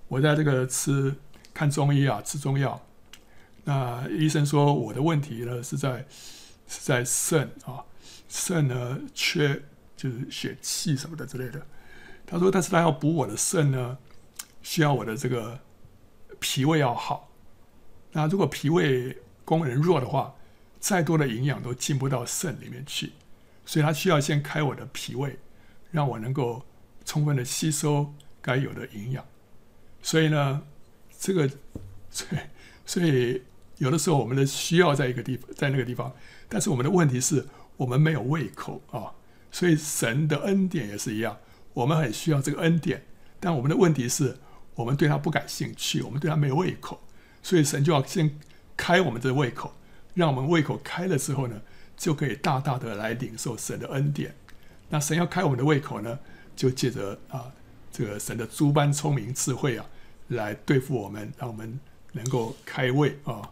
[0.08, 1.14] 我在这个吃
[1.52, 2.80] 看中医啊，吃中药。
[3.64, 6.06] 那医生说我的问题呢是在
[6.66, 7.84] 是在肾啊，
[8.26, 9.62] 肾呢缺
[9.98, 11.60] 就是血气什么的之类的。
[12.26, 13.98] 他说，但是他要补我的肾呢，
[14.62, 15.60] 需要我的这个
[16.40, 17.30] 脾胃要好。
[18.12, 20.34] 那如果脾胃功能弱的话，
[20.80, 23.12] 再多的营养都进不到肾里面去，
[23.64, 25.38] 所以他需要先开我的脾胃。
[25.92, 26.64] 让我能够
[27.04, 29.24] 充分的吸收该有的营养，
[30.00, 30.62] 所以呢，
[31.18, 31.50] 这个，
[32.08, 32.38] 所以，
[32.86, 33.42] 所以
[33.78, 36.14] 有的时候我们的需要在一个地方，在那个地方，
[36.48, 37.44] 但是我们的问题是
[37.76, 39.10] 我们没有胃口啊，
[39.50, 41.36] 所以神的恩典也是一样，
[41.72, 43.04] 我们很需要这个恩典，
[43.40, 44.38] 但我们的问题是
[44.80, 46.98] 我们对他不感兴趣，我们对他没有胃口，
[47.42, 48.38] 所以神就要先
[48.78, 49.74] 开我们的胃口，
[50.14, 51.60] 让我们胃口开了之后呢，
[51.98, 54.34] 就可以大大的来领受神的恩典。
[54.88, 56.18] 那神要开我们的胃口呢，
[56.56, 57.52] 就借着啊，
[57.92, 59.84] 这个神的诸般聪明智慧啊，
[60.28, 61.78] 来对付我们，让我们
[62.12, 63.50] 能够开胃啊。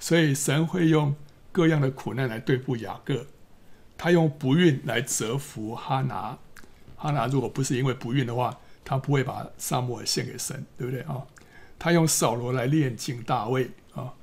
[0.00, 1.14] 所以神会用
[1.52, 3.26] 各样的苦难来对付雅各，
[3.98, 6.38] 他用不孕来折服哈拿。
[6.96, 11.26] 哈拿如果不是因为不孕的话，他不会把撒母耳献给神，对不对啊？
[11.78, 14.14] 他用扫罗来炼净大卫啊。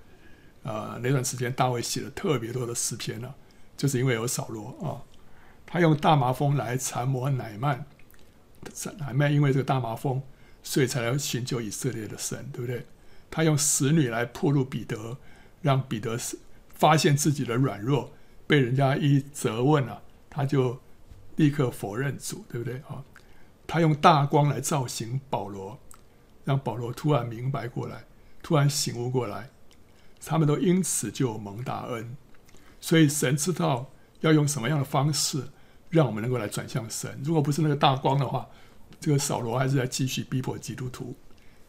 [0.63, 3.33] 呃，那段时间大卫写了特别多的诗篇呢，
[3.75, 5.01] 就是因为有扫罗啊。
[5.65, 7.85] 他用大麻风来缠磨乃曼，
[8.97, 10.21] 乃曼因为这个大麻风，
[10.61, 12.85] 所以才来寻求以色列的神，对不对？
[13.29, 15.17] 他用使女来暴露彼得，
[15.61, 16.17] 让彼得
[16.69, 18.11] 发现自己的软弱，
[18.45, 20.79] 被人家一责问啊，他就
[21.37, 23.03] 立刻否认主，对不对啊？
[23.71, 25.79] 他用大光来照醒保罗，
[26.43, 28.03] 让保罗突然明白过来，
[28.43, 29.49] 突然醒悟过来，
[30.25, 32.17] 他们都因此就蒙大恩。
[32.81, 35.47] 所以神知道要用什么样的方式。
[35.89, 37.19] 让我们能够来转向神。
[37.21, 38.47] 如果不是那个大光的话，
[39.01, 41.13] 这个扫罗还是在继续逼迫基督徒。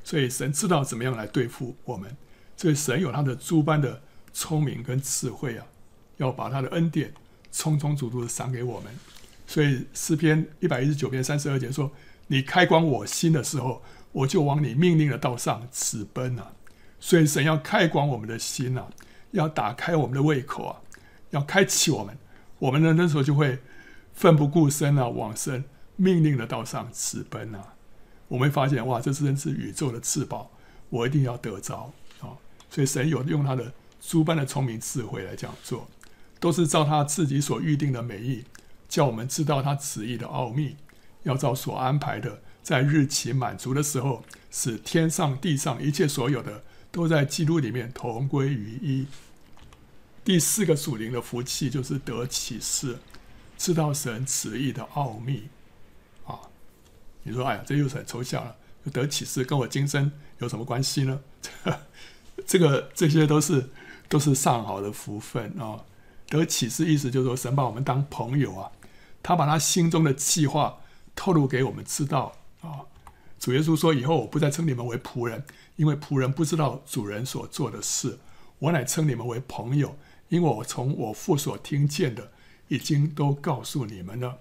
[0.05, 2.17] 所以神知道怎么样来对付我们。
[2.57, 4.01] 所以神有他的诸般的
[4.33, 5.67] 聪明跟智慧啊，
[6.19, 7.13] 要把他的恩典
[7.51, 8.97] 充充足足的赏给我们。
[9.53, 11.93] 所以诗篇一百一十九篇三十二节说
[12.29, 13.83] ：“你开广我心的时候，
[14.13, 16.53] 我就往你命令的道上直奔啊。
[16.99, 18.89] 所以神要开广我们的心啊，
[19.33, 20.81] 要打开我们的胃口啊，
[21.33, 22.17] 要开启我们，
[22.61, 23.59] 我们呢那时候就会
[24.15, 25.63] 奋不顾身啊，往神
[25.97, 27.75] 命令的道上直奔啊。
[28.29, 30.51] 我们发现哇，这真是宇宙的至宝，
[30.89, 31.93] 我一定要得着
[32.23, 32.41] 啊！
[32.71, 35.87] 所以神有用他的诸般的聪明智慧来这样做，
[36.41, 38.43] 都是照他自己所预定的美意，
[38.93, 40.77] 叫我们知道他旨意的奥秘，
[41.23, 49.07] 要照所安排的，在日期满足的时候，使天上地上一切所有的都在基督里面同归于一。
[50.23, 52.99] 第四个属灵的福气就是得启示，
[53.57, 55.49] 知道神旨意的奥秘。
[56.27, 56.39] 啊
[57.23, 58.55] 你说：“哎呀，这又是很抽象了。
[58.93, 61.19] 得启示跟我今生有什么关系呢？
[62.47, 63.71] 这个这些都是
[64.11, 65.81] 都是上好的福分啊、
[66.29, 68.71] 得启示意思就是说，神把我们当朋友啊，
[69.23, 70.81] 他把他心中的计划
[71.15, 72.81] 透露给我们知道啊、
[73.39, 75.45] 主耶稣说：以后我不再称你们为仆人，
[75.77, 78.19] 因为仆人不知道主人所做的事；
[78.59, 79.97] 我乃称你们为朋友，
[80.29, 82.33] 因为我从我父所听见的，
[82.69, 84.39] 已经都告诉你们了。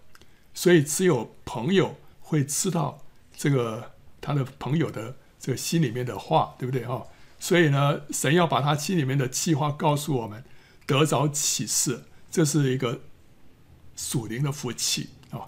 [0.54, 1.96] 所以只有朋友。”
[2.32, 3.04] 会知道
[3.36, 7.06] 这个他的朋友的这个心里面的话，对不对哈？
[7.38, 10.42] 所以呢，神要把他心里面的计划告诉我们，
[10.86, 13.02] 得着启示，这是一个
[14.02, 15.46] 属灵的福气啊。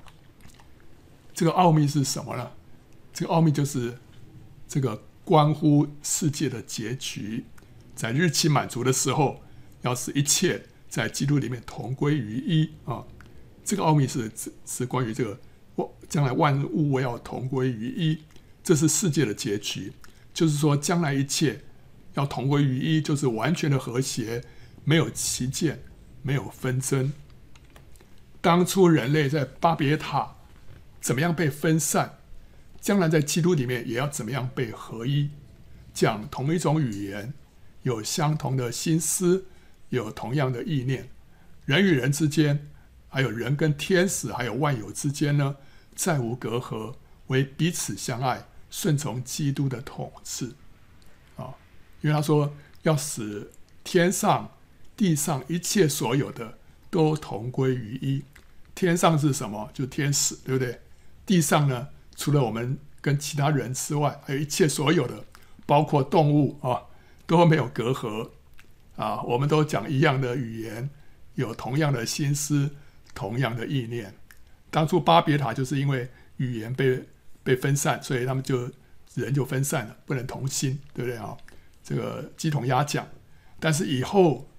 [1.34, 2.52] 这个奥秘是什么呢？
[3.12, 3.98] 这个奥秘就是
[4.68, 7.46] 这个关乎世界的结局，
[7.96, 9.42] 在日期满足的时候，
[9.82, 13.04] 要使一切在基督里面同归于一啊。
[13.66, 14.32] 这个奥秘是
[14.68, 15.40] 是关于这个
[15.76, 15.90] 万。
[16.08, 18.20] 将来万物要同归于一，
[18.64, 19.92] 这是世界的结局。
[20.32, 21.64] 就是说，将来一切
[22.14, 24.44] 要同归于一，就是完全的和谐，
[24.84, 25.82] 没有歧见，
[26.22, 27.12] 没有纷争。
[28.44, 30.36] 当初人类在巴别塔
[31.00, 32.18] 怎么样被分散，
[32.82, 35.30] 将来在基督里面也要怎么样被合一，
[35.94, 37.34] 讲同一种语言，
[37.84, 39.46] 有相同的心思，
[39.88, 41.08] 有同样的意念，
[41.66, 42.68] 人与人之间，
[43.08, 45.56] 还有人跟天使，还有万有之间呢，
[45.96, 46.96] 再无隔阂，
[47.28, 50.52] 为彼此相爱，顺从基督的统治，
[51.38, 51.56] 啊，
[52.02, 53.50] 因为他说要使
[53.86, 54.52] 天上、
[54.98, 56.58] 地上一切所有的
[56.92, 58.26] 都同归于一。
[58.76, 59.70] 天上是什么？
[59.74, 60.82] 就天使，对不对？
[61.26, 65.26] 地上呢，除了我们跟其他人之外，还有一切所有的，
[65.66, 66.84] 包括动物啊，
[67.26, 68.30] 都没有隔阂
[68.96, 70.90] 啊，我们都讲一样的语言，
[71.36, 72.72] 有同样的心思，
[73.14, 74.16] 同样的意念。
[74.70, 77.04] 当初巴别塔就是因为语言被
[77.44, 78.72] 被分散，所以他们就
[79.14, 81.38] 人就分散了，不能同心，对不对啊？
[81.84, 83.08] 这个鸡同鸭讲。
[83.60, 84.50] 但是以后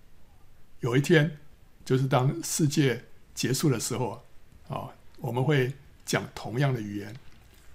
[0.80, 1.38] 有一天，
[1.84, 3.04] 就是当世界
[3.34, 4.22] 结束的时候
[4.68, 5.72] 啊，我们会
[6.06, 7.14] 讲同样的语言，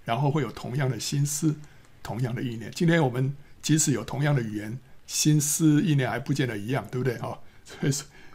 [0.04, 1.54] 然后会有同样的心思、
[2.02, 2.70] 同样的意念。
[2.74, 7.38] 今天我们即使有同样的语言、心思、意念，还不见得一样，对不对啊？
[7.64, 7.92] 所以，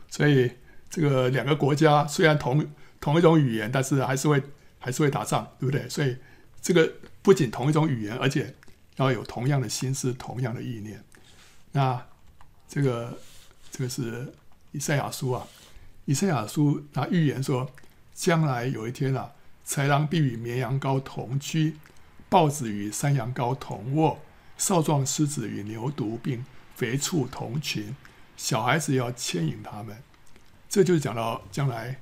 [0.09, 0.51] 所以
[0.89, 2.65] 这个两个国家虽然同。
[3.01, 4.41] 同一种语言，但是还是会
[4.79, 5.87] 还是会打仗，对不对？
[5.87, 6.17] 所以
[6.59, 8.55] 这个不仅同一种语言，而且
[8.95, 11.03] 要有同样的心思、同样的意念。
[11.73, 12.03] 那
[12.67, 13.15] 这个
[13.69, 14.33] 这个是
[14.71, 15.45] 以赛亚书啊，
[16.05, 17.69] 以赛亚书他预言说，
[18.13, 19.31] 将来有一天啊，
[19.67, 21.75] 豺狼必与绵羊羔同居，
[22.29, 24.19] 豹子与山羊羔同卧，
[24.57, 26.45] 少壮狮子与牛犊并
[26.75, 27.95] 肥畜同群，
[28.37, 29.97] 小孩子要牵引他们。
[30.69, 31.99] 这就是讲到将来。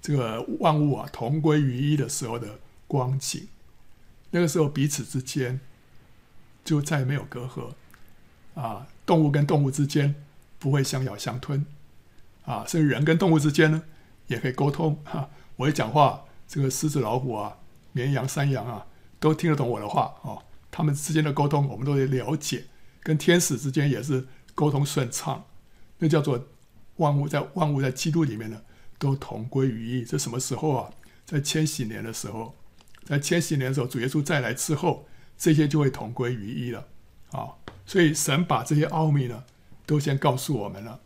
[0.00, 3.48] 这个万物啊，同归于一的时候的光景，
[4.30, 5.60] 那个时候彼此之间
[6.64, 7.72] 就再也没有隔阂
[8.54, 10.14] 啊，动物跟动物之间
[10.60, 11.66] 不会相咬相吞
[12.48, 13.82] 啊，甚至人跟动物之间呢
[14.26, 17.58] 也可以沟通哈、我一讲话，这个狮子、老虎啊、
[17.92, 18.86] 绵羊、山羊啊，
[19.20, 20.42] 都听得懂我的话哦。
[20.70, 22.64] 他们之间的沟通，我们都得了解，
[23.02, 25.44] 跟天使之间也是沟通顺畅，
[25.98, 26.48] 那叫做
[26.96, 28.62] 万物在万物在基督里面呢。
[29.00, 30.90] 都同归于一，这什么时候啊？
[31.24, 32.56] 在千禧年的时候，
[33.04, 36.88] 在千禧年的时候，主耶稣再来之后，这些就会同归于一了。
[37.30, 37.54] 啊，
[37.86, 39.44] 所以神把这些奥秘呢，
[39.86, 40.98] 都先告诉我们了。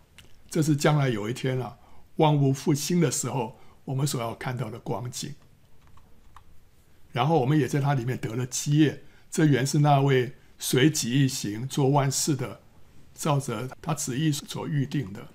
[0.53, 1.79] 这是将来有一天啊，
[2.17, 5.35] 万物复兴的时候，我们所要看到的光景。
[7.11, 12.61] 然后我们也在它里面得了基业，这原是那位随己意行做万事的，
[13.15, 15.29] 照着他旨意所预定的。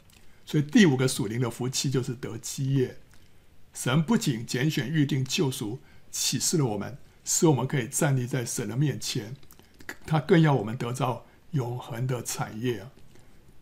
[0.45, 2.99] 所以第五个属灵的福气就是得基业。
[3.73, 5.79] 神不仅拣选、预定、救赎、
[6.11, 9.35] 启示了我们，使我们可以站立在神的面前，
[10.05, 12.91] 他更要我们得到永恒的产业啊！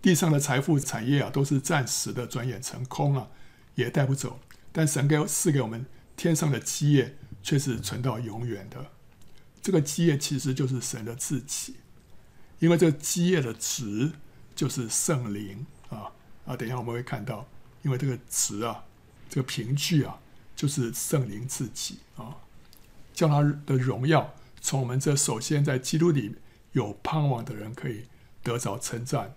[0.06, 3.32] 地上的财富、产业啊，都是暂时的，转眼成空了，
[3.74, 4.40] 也带不走。
[4.72, 5.84] 但神给赐给我们
[6.16, 8.92] 天上的基业，却是存到永远的。
[9.64, 11.78] 这个基业其实就是神的自己，
[12.60, 14.12] 因为这个基业的值
[14.54, 16.12] 就是圣灵啊
[16.46, 16.56] 啊！
[16.56, 17.48] 等一下我们会看到，
[17.82, 18.84] 因为这个质啊，
[19.28, 20.20] 这个凭据啊，
[20.56, 22.38] 就是圣灵自己啊，
[23.12, 26.36] 叫他的荣耀从我们这首先在基督里
[26.74, 28.04] 有盼望的人可以
[28.44, 29.34] 得着称赞。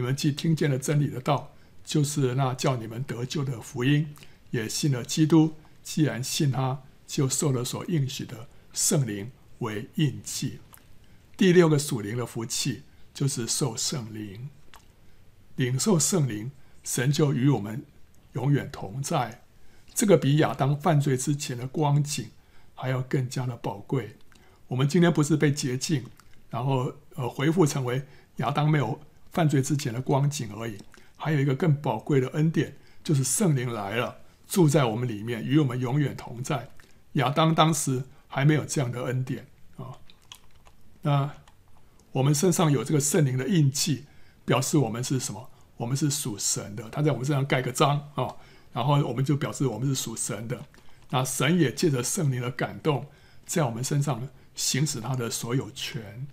[0.00, 1.52] 你们既听见了真理的道，
[1.84, 4.14] 就是那叫你们得救的福音，
[4.50, 5.56] 也信了基督。
[5.82, 9.30] 既然信他，就受了所应许的圣灵。
[9.58, 10.60] 为印记，
[11.36, 14.48] 第六个属灵的福气就是受圣灵，
[15.56, 16.50] 领受圣灵，
[16.82, 17.84] 神就与我们
[18.32, 19.42] 永远同在。
[19.92, 22.30] 这个比亚当犯罪之前的光景
[22.74, 24.16] 还要更加的宝贵。
[24.68, 26.06] 我们今天不是被洁净，
[26.48, 28.98] 然后呃恢复成为亚当没有
[29.30, 30.78] 犯罪之前的光景而已，
[31.16, 36.70] 还有一个更宝贵的恩典，就是圣灵来了，住在我们里面，与我们永远同在。
[37.14, 39.98] 亚当当时还没有这样的恩典啊。
[41.02, 41.30] 那
[42.12, 44.04] 我们身上有这个圣灵的印记，
[44.44, 45.48] 表示我们是什么？
[45.76, 46.88] 我们是属神的。
[46.90, 48.36] 他在我们身上盖个章啊，
[48.72, 50.66] 然后我们就表示我们是属神的。
[51.10, 53.06] 那神也借着圣灵的感动，
[53.46, 56.26] 在我们身上行使他的所有权。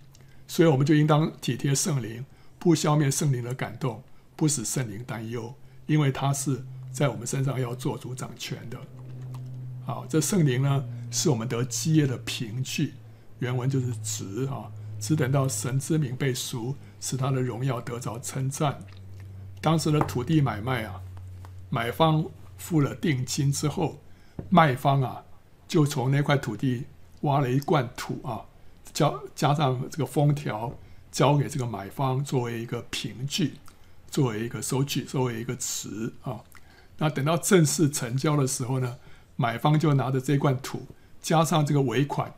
[0.46, 2.24] 所以我们就应当体贴圣灵，
[2.58, 4.02] 不消灭圣灵的感动，
[4.34, 5.54] 不使圣灵担忧，
[5.86, 8.78] 因为他是在我们身上要做主掌权的。
[9.86, 12.94] 好，这圣灵呢，是我们得基业的凭据。
[13.38, 18.78] 原文就是直啊，只等到神之名被赎，使他的荣耀得着称赞。
[19.60, 21.00] 当时的土地买卖啊，
[21.70, 22.24] 买方
[22.56, 23.98] 付了定金之后，
[24.50, 25.22] 卖方啊
[25.68, 26.84] 就从那块土地
[27.20, 28.44] 挖了一罐土啊，
[28.92, 30.72] 加加上这个封条，
[31.10, 33.54] 交给这个买方作为一个凭据，
[34.10, 36.40] 作为一个收据，作为一个词啊。
[36.98, 38.96] 那等到正式成交的时候呢，
[39.36, 40.86] 买方就拿着这罐土，
[41.20, 42.34] 加上这个尾款。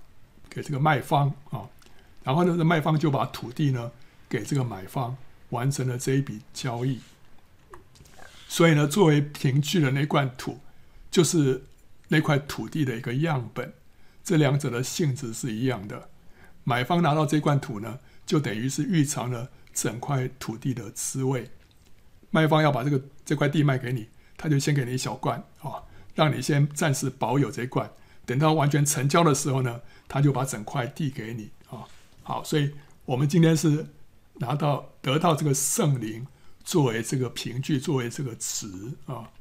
[0.52, 1.70] 给这个卖方啊，
[2.24, 3.92] 然后呢，这卖方就把土地呢
[4.28, 5.16] 给这个买方，
[5.50, 6.98] 完成了这一笔交易。
[8.48, 10.58] 所以呢，作为凭据的那罐土，
[11.08, 11.62] 就是
[12.08, 13.72] 那块土地的一个样本。
[14.24, 16.08] 这两者的性质是一样的。
[16.64, 18.00] 买方拿到这罐土呢，
[18.30, 21.50] 就等于是预尝了整块土地的滋味。
[22.30, 24.06] 卖方要把这个这块地卖给你，
[24.36, 25.82] 他就先给你一小罐啊，
[26.14, 27.90] 让你先暂时保有这一罐。
[28.24, 31.88] 等到完全成交的时候呢，他就把整块地给你啊。
[32.22, 32.70] 好，所以
[33.04, 33.86] 我们今天是
[34.34, 36.24] 拿到得到这个圣灵
[36.62, 39.32] 作为这个凭据，作为这个词啊。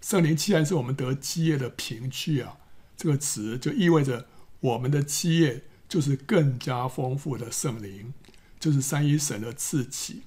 [0.00, 2.58] 圣灵既然是我们得基业的凭据啊，
[2.96, 4.28] 这个词就意味着
[4.60, 8.14] 我们的基业就是更加丰富的圣灵，
[8.58, 10.22] 就是三一神的自己。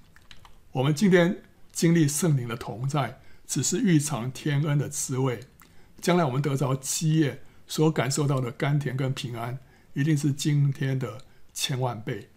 [0.74, 1.42] 我们今天
[1.72, 5.40] 经历圣灵的同在，只是预尝天恩的滋味，
[6.00, 7.42] 将来我们得着基业。
[7.66, 9.58] 所感受到的甘甜跟平安，
[9.94, 11.20] 一定是今天的
[11.54, 12.30] 千万倍，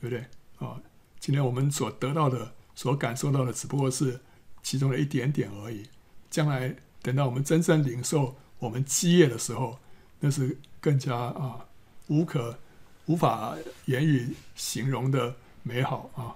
[0.00, 0.20] 对不对
[0.58, 0.80] 啊？
[1.18, 4.20] 今天我们所得到的、所感受到的，只不过是
[4.62, 5.88] 其中的一点点而已。
[6.30, 9.80] 将来等到我们真正领受我们基业的时候，
[10.20, 11.66] 那是更加啊
[12.10, 12.58] 无可
[13.06, 13.56] 无法
[13.86, 16.34] 言语形容的美好啊！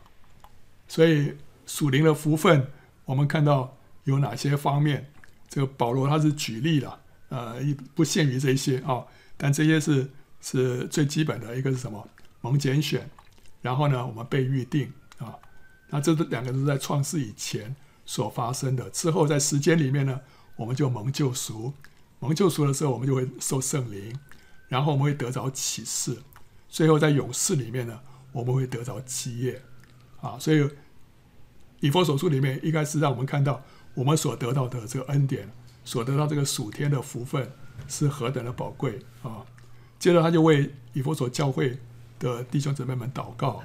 [0.87, 1.35] 所以
[1.67, 2.69] 属灵的福分，
[3.05, 5.11] 我们看到有哪些方面？
[5.49, 7.01] 这个保罗他是举例了。
[7.29, 7.57] 呃，
[7.95, 9.05] 不限于这些啊、
[9.37, 10.09] 但这些是
[10.41, 11.57] 是最基本的。
[11.57, 12.09] 一个是什么？
[12.41, 13.09] 蒙拣选，
[13.61, 15.35] 然后呢，我们被预定啊、
[15.89, 17.75] 那这两个都是在创世以前
[18.07, 18.89] 所发生的。
[18.91, 20.21] 之后在时间里面呢，
[20.55, 21.73] 我们就蒙救赎。
[22.21, 24.17] 蒙救赎的时候，我们就会受圣灵，
[24.75, 26.19] 然后我们会得着启示。
[26.69, 28.01] 最后在永世里面呢，
[28.33, 29.63] 我们会得着基业
[30.21, 30.37] 啊。
[30.41, 30.69] 所以
[31.79, 33.63] 以弗所书里面应该是让我们看到
[33.95, 35.49] 我们所得到的这个恩典。
[35.85, 37.53] 所得到这个属天的福分
[37.87, 39.45] 是何等的宝贵啊！
[39.99, 41.79] 接着他就为以弗所教会
[42.19, 43.63] 的弟兄姊妹们祷告，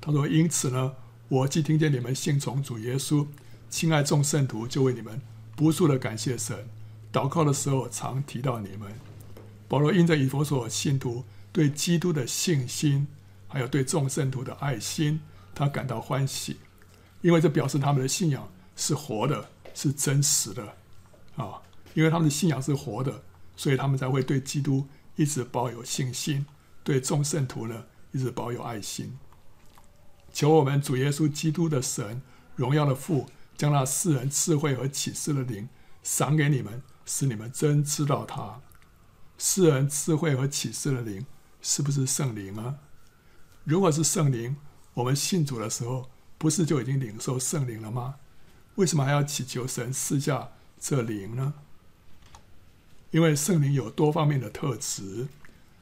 [0.00, 0.92] 他说：“因此呢，
[1.28, 3.26] 我既听见你们信从主耶稣，
[3.70, 5.22] 亲爱众圣徒，就为你们
[5.54, 6.68] 不住的感谢神。
[7.12, 8.92] 祷告的时候常提到你们。”
[9.70, 13.06] 保罗因着以弗所信徒对基督的信心，
[13.46, 15.20] 还有对众圣徒的爱心，
[15.54, 16.56] 他感到欢喜，
[17.20, 20.74] 因为这表示他们的信仰是活的，是真实的。
[21.36, 21.62] 啊，
[21.94, 23.22] 因为他们的信仰是活的，
[23.54, 26.44] 所以他们才会对基督一直保有信心，
[26.82, 29.16] 对众圣徒呢一直保有爱心。
[30.32, 32.20] 求我们主耶稣基督的神，
[32.56, 35.68] 荣耀的父，将那世人智慧和启示的灵
[36.02, 38.60] 赏给你们，使你们真知道他。
[39.42, 41.24] 世人智慧和启示的灵，
[41.62, 42.76] 是不是圣灵啊？
[43.64, 44.54] 如果是圣灵，
[44.92, 48.16] 我们信主的时候，不是就已经领受圣灵了吗？
[48.74, 50.50] 为什么还要祈求神赐下？
[50.78, 51.54] 这灵呢？
[53.12, 55.28] 因为圣灵有多方面的特质，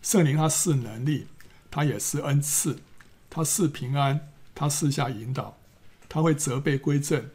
[0.03, 1.27] 圣灵他是能力，
[1.69, 2.79] 他也是恩赐，
[3.29, 5.59] 他是平安，他赐下引导，
[6.09, 7.29] 他会责备归正，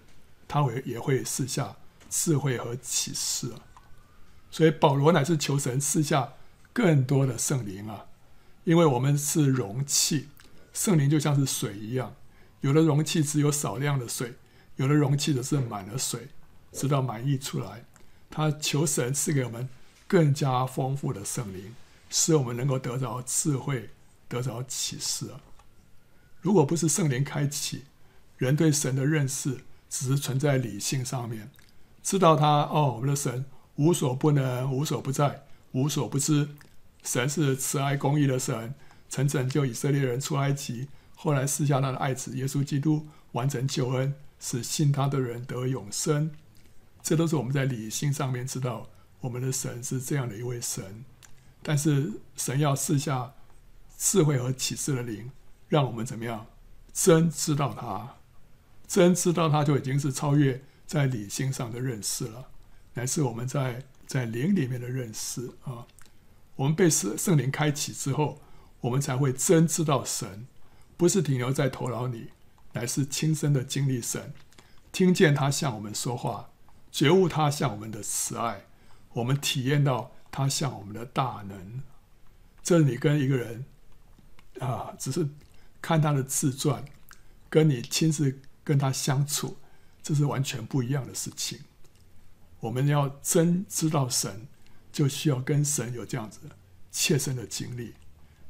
[0.48, 1.76] 他会也会赐下
[2.10, 3.60] 智慧和启示啊。
[4.54, 6.34] 所以保罗乃是求神赐下
[6.72, 8.06] 更多的圣灵啊，
[8.66, 10.28] 因为我们是容器，
[10.72, 12.14] 圣灵就像是水一样，
[12.62, 14.36] 有的容器只有少量的水，
[14.76, 16.28] 有的容器则是满了水，
[16.72, 17.86] 直到满溢出来。
[18.30, 19.68] 他求神赐给我们。
[20.06, 21.74] 更加丰富的圣灵，
[22.08, 23.90] 使我们能够得着智慧，
[24.28, 25.42] 得着启示啊！
[26.40, 27.86] 如果不是圣灵开启，
[28.38, 31.50] 人对神的认识只是存在理性上面，
[32.04, 33.46] 知道他哦，我们的神
[33.76, 36.50] 无所不能、无所不在、无所不知。
[37.04, 38.76] 神是慈爱公义的神，
[39.10, 46.32] 曾拯救以色列人出埃及，后来赐下他的爱子耶稣基督，完成救恩，使信他的人得永生。
[47.02, 48.90] 这都是我们在理性上面知道。
[49.22, 51.06] 我们的神是这样的一位神，
[51.62, 53.34] 但是神要赐下
[53.98, 55.32] 智慧和启示的灵，
[55.70, 56.46] 让我们怎么样？
[56.92, 58.18] 真知道他，
[58.86, 62.50] 真知道他就已经是超越在理性上的认识了，
[62.94, 65.88] 乃是我们在在灵里面的认识啊。
[66.56, 68.42] 我们被圣圣灵开启之后，
[68.82, 70.48] 我们才会真知道神，
[70.96, 72.30] 不是停留在头脑里，
[72.74, 74.34] 乃是亲身的经历神，
[74.92, 76.52] 听见他向我们说话，
[76.92, 78.66] 觉悟他向我们的慈爱。
[79.14, 81.82] 我们体验到他向我们的大能，
[82.64, 83.66] 这你跟一个人
[84.60, 85.30] 啊，只是
[85.82, 86.84] 看他的自传，
[87.50, 89.58] 跟你亲自跟他相处，
[90.02, 91.60] 这是完全不一样的事情。
[92.64, 94.48] 我们要真知道神，
[94.92, 96.40] 就需要跟神有这样子
[96.92, 97.94] 切身的经历。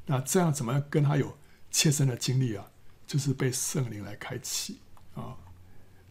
[0.06, 1.38] 那这样怎么跟他有
[1.72, 2.72] 切身的经历啊？
[3.08, 4.80] 就是被圣灵来开启
[5.16, 5.38] 啊。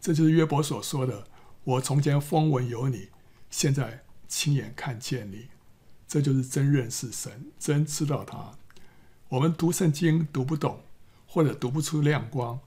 [0.01, 1.29] 这就是约伯所说的
[1.65, 3.09] ：“我从前风闻有你，
[3.51, 5.49] 现在。”亲眼看见你，
[6.09, 8.53] 这就是真认识神，真知道他。
[9.29, 10.81] 我们读圣经读不懂，
[11.27, 12.59] 或者读不出亮光，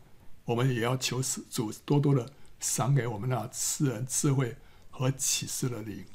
[0.44, 4.56] 我们也要求主多多的赏给我们那赐人智慧
[4.98, 6.06] 和启示的灵，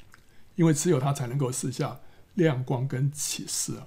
[0.55, 1.99] 因为只有他才能够试下
[2.33, 3.85] 亮光跟启示啊。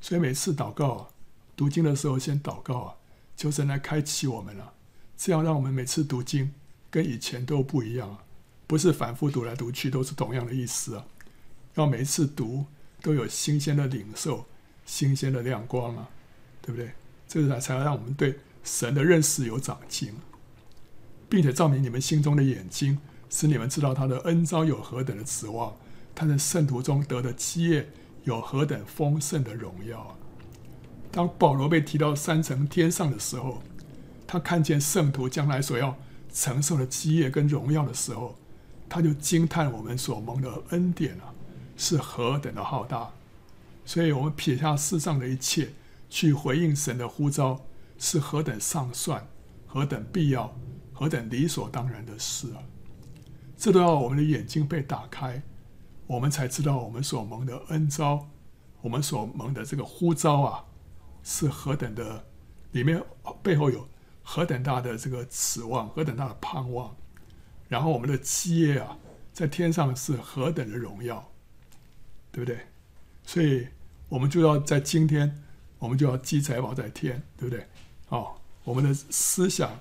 [0.00, 1.08] 所以每次祷告啊，
[1.56, 2.94] 读经的时候先祷告啊，
[3.36, 4.72] 求神来开启我们啊，
[5.16, 6.52] 这样让我们每次读经
[6.90, 8.24] 跟以前都不一样啊。
[8.66, 11.06] 不是反复读来读去都是同样的意思啊，
[11.76, 12.66] 要每一次读
[13.00, 14.44] 都有新鲜的领受、
[14.84, 16.08] 新鲜的亮光啊，
[16.60, 16.90] 对不对？
[17.28, 20.14] 这才才让我们对神的认识有长进，
[21.28, 22.98] 并且照明你们心中的眼睛，
[23.30, 25.76] 使你们知道他的恩召有何等的指望，
[26.14, 27.88] 他在圣徒中得的基业
[28.24, 30.16] 有何等丰盛的荣耀！
[31.10, 33.62] 当保罗被提到三层天上的时候，
[34.26, 35.96] 他看见圣徒将来所要
[36.32, 38.36] 承受的基业跟荣耀的时候。
[38.88, 41.34] 他就惊叹我们所蒙的恩典啊，
[41.76, 43.10] 是何等的浩大，
[43.84, 45.70] 所以我们撇下世上的一切，
[46.08, 47.66] 去回应神的呼召，
[47.98, 49.26] 是何等上算，
[49.66, 50.56] 何等必要，
[50.92, 52.62] 何等理所当然的事啊！
[53.56, 55.42] 这都要我们的眼睛被打开，
[56.06, 58.28] 我们才知道我们所蒙的恩召，
[58.82, 60.64] 我们所蒙的这个呼召啊，
[61.22, 62.24] 是何等的，
[62.72, 63.02] 里面
[63.42, 63.88] 背后有
[64.22, 66.94] 何等大的这个指望，何等大的盼望。
[67.68, 68.98] 然后我们的基业啊，
[69.32, 71.32] 在天上是何等的荣耀，
[72.30, 72.66] 对不对？
[73.24, 73.66] 所以
[74.08, 75.42] 我们就要在今天，
[75.78, 77.66] 我们就要积财宝在天，对不对？
[78.10, 79.80] 哦，我们的思想，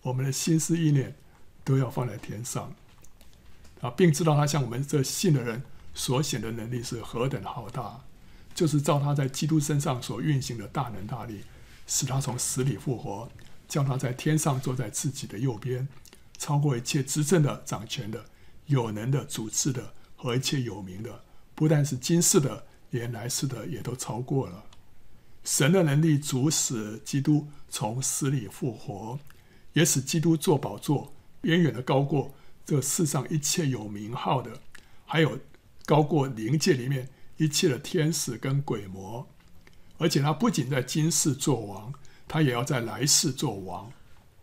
[0.00, 1.14] 我们的心思意念，
[1.62, 2.72] 都要放在天上
[3.80, 5.62] 啊，并知道他向我们这信的人
[5.94, 8.04] 所显的能力是何等浩大，
[8.54, 11.42] 就是照他在基督身上所运行的大能大力，
[11.86, 13.28] 使他从死里复活，
[13.68, 15.86] 叫他在天上坐在自己的右边。
[16.38, 18.26] 超过一切执政的、掌权的、
[18.66, 21.22] 有能的、主治的和一切有名的，
[21.54, 24.64] 不但是今世的，连来世的也都超过了。
[25.44, 29.18] 神的能力主使基督从死里复活，
[29.72, 32.34] 也使基督坐宝座，远远的高过
[32.66, 34.60] 这世上一切有名号的，
[35.06, 35.38] 还有
[35.86, 37.08] 高过灵界里面
[37.38, 39.26] 一切的天使跟鬼魔。
[39.96, 41.94] 而且他不仅在今世做王，
[42.28, 43.90] 他也要在来世做王。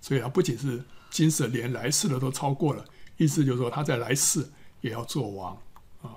[0.01, 0.84] 所以，他不仅是。
[1.13, 2.84] 今世连来世的都超过了，
[3.17, 4.49] 意思就是说他在来世
[4.82, 5.61] 也要做王
[6.01, 6.15] 啊。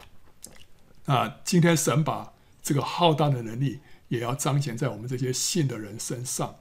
[1.04, 2.32] 那今天神把
[2.62, 6.56] 这个浩大的能力也要彰显在我们这些信的人身上。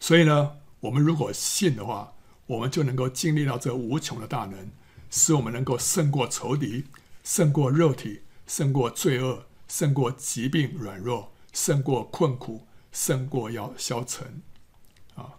[0.00, 2.14] 所以呢，我们如果信的话，
[2.48, 4.70] 我们就能够经历到这无穷的大能，
[5.10, 6.84] 使我们能够胜过仇敌，
[7.22, 14.42] 胜过肉体，胜过罪恶，胜过疾病软弱，胜过困苦，胜过要消沉。
[15.14, 15.34] 啊，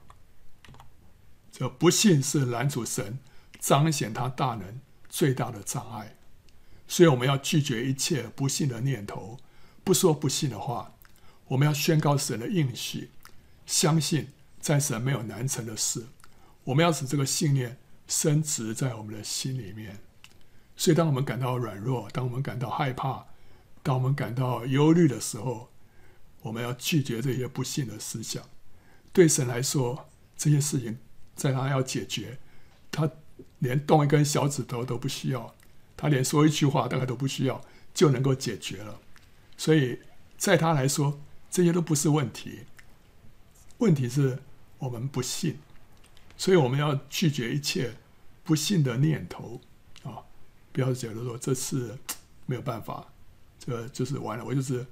[1.51, 3.20] 这不信是拦阻神
[3.60, 4.80] 彰显他大能
[5.10, 6.16] 最大的障碍，
[6.88, 9.39] 所以我们要拒绝一切不信的念头，
[9.84, 10.93] 不说不信的话。
[11.47, 13.10] 我们要宣告神的应许，
[13.66, 14.28] 相信
[14.60, 16.05] 在神没有难成的事。
[16.70, 19.99] 我们要使这个信念深植在我们的心里面。
[20.76, 23.26] 所以，当我们感到软弱，当我们感到害怕，
[23.82, 25.70] 当我们感到忧虑的时候，
[26.41, 28.43] 我们要拒绝这些不信的思想。
[29.11, 30.99] 对神来说，这些事情
[31.36, 32.38] 在他要解决，
[32.91, 33.09] 他
[33.57, 35.55] 连动一根小指头都不需要，
[35.97, 37.61] 他连说一句话大概都不需要，
[37.95, 38.99] 就能够解决了。
[39.57, 39.99] 所以，
[40.38, 42.59] 在他来说，这些都不是问题，
[43.80, 44.43] 问题是
[44.78, 45.57] 我们不信，
[46.40, 47.94] 所以我们要拒绝一切
[48.46, 49.60] 不信的念头
[50.04, 50.24] 啊！
[50.72, 51.96] 不要觉得说这次
[52.46, 53.06] 没有办法，
[53.60, 54.88] 这个就是完了，我就是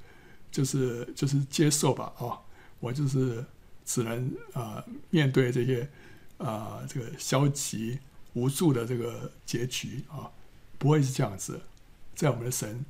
[0.51, 2.37] 就是就是接受吧啊！
[2.81, 3.45] 我就是
[3.85, 5.89] 只能啊面对这些
[6.37, 7.97] 啊这个消极
[8.33, 10.29] 无助的这个结局啊，
[10.77, 11.61] 不会是这样子，
[12.13, 12.85] 在我们的神，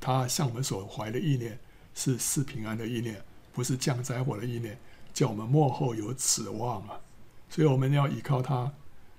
[0.00, 1.58] 他向我们所怀的意念。
[1.98, 4.78] 是赐平安的意念，不是降灾祸的意念，
[5.14, 7.00] 叫我们末后有指望啊！
[7.48, 8.72] 所以我们要依靠他，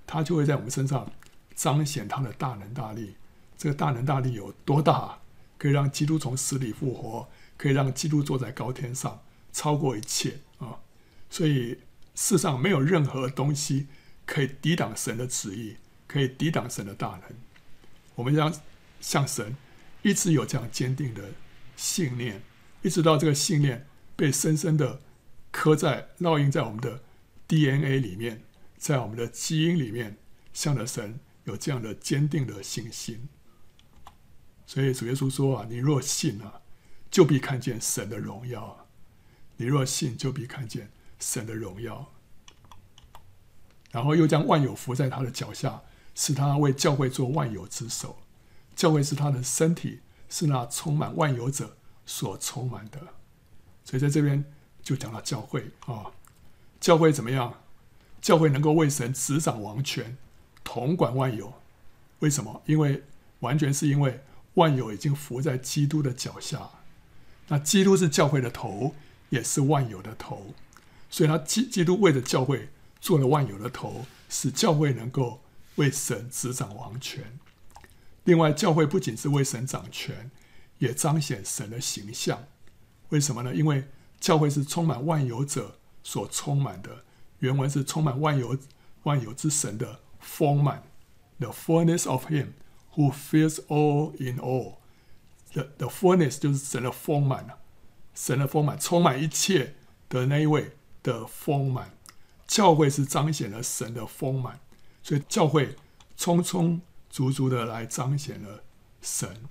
[0.06, 1.10] 他就会在我们身上
[1.54, 3.16] 彰显他的大能大力。
[3.56, 5.18] 这个大能大力有多大？
[5.56, 9.20] 可以让基督从死里复活，可以让基督坐在高天上，
[9.52, 10.78] 超过一切啊！
[11.28, 11.80] 所以
[12.14, 13.88] 世上没有任何东西
[14.24, 17.22] 可以抵挡神的旨意，可以抵挡神的大能。
[18.14, 18.52] 我们要
[19.00, 19.56] 向神
[20.02, 21.32] 一直有这样坚定的
[21.74, 22.42] 信念。
[22.82, 25.00] 一直到这个信念被深深的
[25.50, 27.00] 刻在、烙印在我们的
[27.48, 28.44] DNA 里面，
[28.76, 30.18] 在我们的基因里面，
[30.52, 33.28] 向着神有这样的坚定的信心。
[34.66, 36.60] 所以主耶稣说啊：“你若信啊，
[37.10, 38.86] 就必看见神的荣耀；
[39.56, 42.12] 你若信，就必看见神的荣耀。”
[43.90, 45.82] 然后又将万有伏在他的脚下，
[46.14, 48.18] 使他为教会做万有之首。
[48.76, 51.76] 教会是他的身体，是那充满万有者。
[52.10, 52.98] 所充满的，
[53.84, 54.42] 所以在这边
[54.80, 56.10] 就讲到教会啊、
[56.80, 57.62] 教会怎么样？
[58.20, 60.16] 教会能够为神执掌王权，
[60.64, 61.54] 统管万有。
[62.20, 62.62] 为什么？
[62.66, 63.04] 因为
[63.40, 64.24] 完全是因为
[64.54, 66.70] 万有已经伏在基督的脚下。
[67.48, 68.94] 那基督是教会的头，
[69.30, 70.54] 也是万有的头，
[71.08, 72.68] 所以他基基督为了教会
[73.00, 75.40] 做了万有的头，使教会能够
[75.76, 77.38] 为神执掌王权。
[78.24, 80.30] 另外，教会不仅是为神掌权。
[80.78, 82.46] 也彰显神的形象，
[83.08, 83.52] 为什么呢？
[83.52, 83.88] 因为
[84.20, 85.77] 教会是充满万有者
[86.08, 87.04] 所充满的，
[87.40, 88.56] 原文是充满万有
[89.02, 90.82] 万有之神的丰满
[91.38, 92.52] ，the fullness of Him
[92.94, 94.76] who fills all in all。
[95.52, 97.58] the the fullness 就是神的丰满啊，
[98.14, 99.74] 神的丰满充满一切
[100.08, 101.94] 的那一位的丰满。
[102.46, 104.60] 教会是彰显了神的丰满，
[105.02, 105.76] 所以教会
[106.16, 106.80] 充充
[107.10, 108.62] 足足的来彰显了
[109.02, 109.42] 神。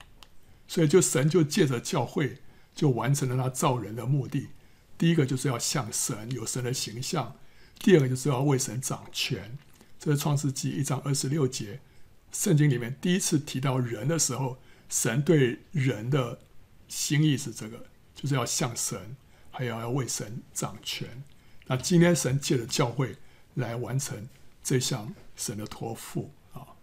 [0.68, 2.40] 所以，就神就借着教会，
[2.74, 4.50] 就完成了他造人的目的。
[4.98, 7.36] 第一个就是要像神，有神的形象；
[7.80, 9.58] 第二个就是要为神掌权。
[10.00, 11.80] 这是创世纪一章二十六节，
[12.32, 14.58] 圣经里面第一次提到人的时候，
[14.90, 16.40] 神对人的
[16.88, 17.86] 心意是这个，
[18.16, 19.16] 就是要像神，
[19.52, 21.24] 还要要为神掌权。
[21.66, 23.18] 那今天神借着教会
[23.56, 24.28] 来完成
[24.64, 26.78] 这项神的托付啊！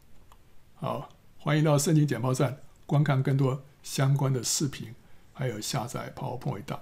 [0.75, 1.09] 好，
[1.39, 3.65] 欢迎到圣经简报站观看更多。
[3.83, 4.95] 相关的视频，
[5.35, 6.81] 还有下载 PowerPoint 档。